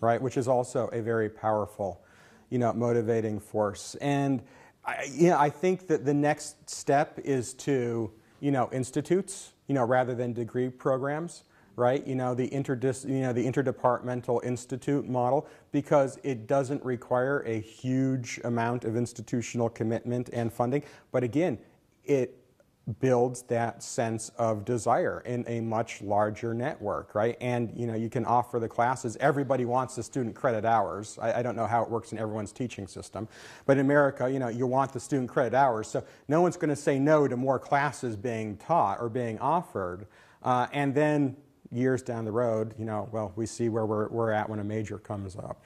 [0.00, 2.02] Right, which is also a very powerful,
[2.50, 3.94] you know, motivating force.
[4.00, 4.42] And
[4.84, 9.74] I, you know, I think that the next step is to you know, institutes, you
[9.74, 11.44] know, rather than degree programs,
[11.76, 12.06] right?
[12.06, 17.60] You know, the, interdis, you know, the interdepartmental institute model because it doesn't require a
[17.60, 20.82] huge amount of institutional commitment and funding.
[21.12, 21.58] But again,
[22.04, 22.37] it
[23.00, 27.36] builds that sense of desire in a much larger network, right?
[27.40, 29.16] And you know, you can offer the classes.
[29.20, 31.18] Everybody wants the student credit hours.
[31.20, 33.28] I, I, don't know how it works in everyone's teaching system,
[33.66, 35.86] but in America, you know, you want the student credit hours.
[35.86, 40.06] So no one's going to say no to more classes being taught or being offered.
[40.42, 41.36] Uh, and then
[41.70, 44.64] years down the road, you know, well, we see where we're, we're at when a
[44.64, 45.62] major comes up.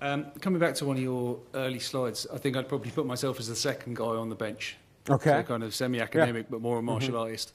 [0.00, 3.38] Um, coming back to one of your early slides, I think I'd probably put myself
[3.38, 5.30] as the second guy on the bench Okay.
[5.30, 6.50] So kind of semi-academic, yeah.
[6.50, 7.22] but more a martial mm-hmm.
[7.22, 7.54] artist.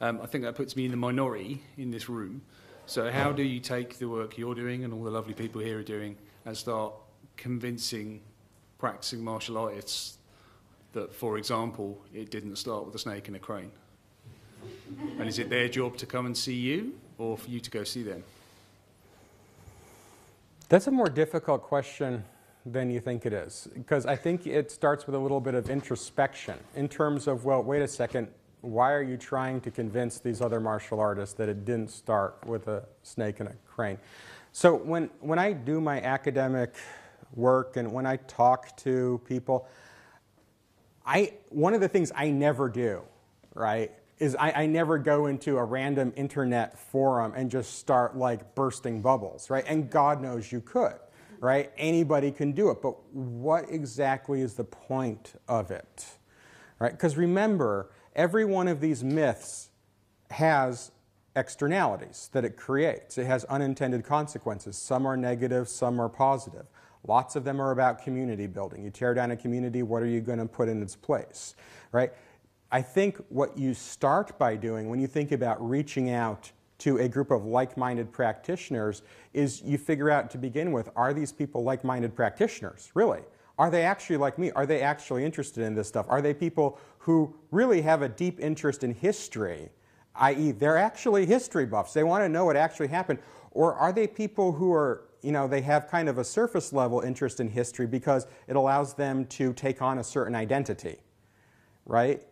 [0.00, 2.42] Um, I think that puts me in the minority in this room.
[2.86, 5.78] So how do you take the work you're doing and all the lovely people here
[5.78, 6.16] are doing
[6.46, 6.94] and start
[7.36, 8.22] convincing
[8.78, 10.18] practicing martial artists
[10.92, 13.72] that, for example, it didn't start with a snake and a crane?
[15.18, 17.84] And is it their job to come and see you or for you to go
[17.84, 18.24] see them?
[20.68, 22.24] That's a more difficult question
[22.66, 23.68] than you think it is.
[23.74, 27.62] Because I think it starts with a little bit of introspection in terms of, well,
[27.62, 28.28] wait a second,
[28.60, 32.68] why are you trying to convince these other martial artists that it didn't start with
[32.68, 33.98] a snake and a crane?
[34.52, 36.74] So when, when I do my academic
[37.34, 39.68] work and when I talk to people,
[41.06, 43.02] I, one of the things I never do,
[43.54, 48.56] right, is I, I, never go into a random internet forum and just start like
[48.56, 49.64] bursting bubbles, right?
[49.66, 50.96] And God knows you could
[51.40, 51.70] right?
[51.76, 52.82] Anybody can do it.
[52.82, 56.06] But what exactly is the point of it?
[56.78, 56.92] Right?
[56.92, 59.70] Because remember, every one of these myths
[60.30, 60.92] has
[61.36, 63.18] externalities that it creates.
[63.18, 64.76] It has unintended consequences.
[64.76, 66.66] Some are negative, some are positive.
[67.06, 68.82] Lots of them are about community building.
[68.82, 71.54] You tear down a community, what are you going to put in its place?
[71.92, 72.12] Right?
[72.70, 77.08] I think what you start by doing when you think about reaching out to a
[77.08, 79.02] group of like minded practitioners
[79.34, 82.90] is you figure out to begin with are these people like minded practitioners?
[82.94, 83.20] Really?
[83.58, 84.52] Are they actually like me?
[84.52, 86.06] Are they actually interested in this stuff?
[86.08, 89.68] Are they people who really have a deep interest in history,
[90.14, 91.92] i.e., they're actually history buffs?
[91.92, 93.18] They want to know what actually happened.
[93.50, 97.00] Or are they people who are, you know, they have kind of a surface level
[97.00, 100.98] interest in history because it allows them to take on a certain identity,
[101.84, 102.22] right?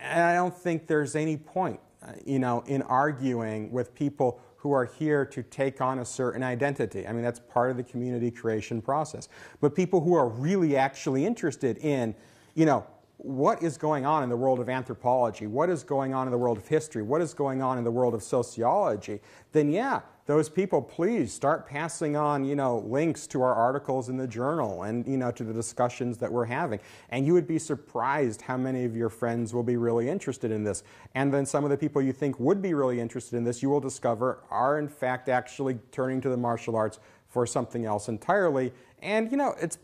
[0.00, 4.72] And I don't think there's any point Uh, you know, in arguing with people who
[4.72, 7.06] are here to take on a certain identity.
[7.06, 9.28] I mean, that's part of the community creation process.
[9.60, 12.14] But people who are really actually interested in,
[12.54, 12.86] you know,
[13.18, 16.38] what is going on in the world of anthropology, what is going on in the
[16.38, 19.20] world of history, what is going on in the world of sociology,
[19.52, 24.16] then yeah, those people, please start passing on, you know, links to our articles in
[24.16, 26.78] the journal and, you know, to the discussions that we're having.
[27.10, 30.62] And you would be surprised how many of your friends will be really interested in
[30.62, 30.84] this.
[31.16, 33.70] And then some of the people you think would be really interested in this, you
[33.70, 38.72] will discover are in fact actually turning to the martial arts for something else entirely.
[39.02, 39.78] And, you know, it's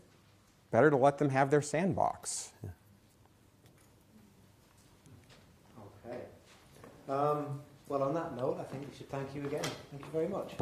[0.71, 2.53] better to let them have their sandbox.
[6.05, 6.17] Okay.
[7.09, 7.59] Um,
[7.89, 9.63] well, on that note, I think we should thank you again.
[9.63, 10.53] Thank you very much.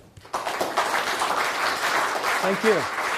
[2.41, 3.16] Thank you.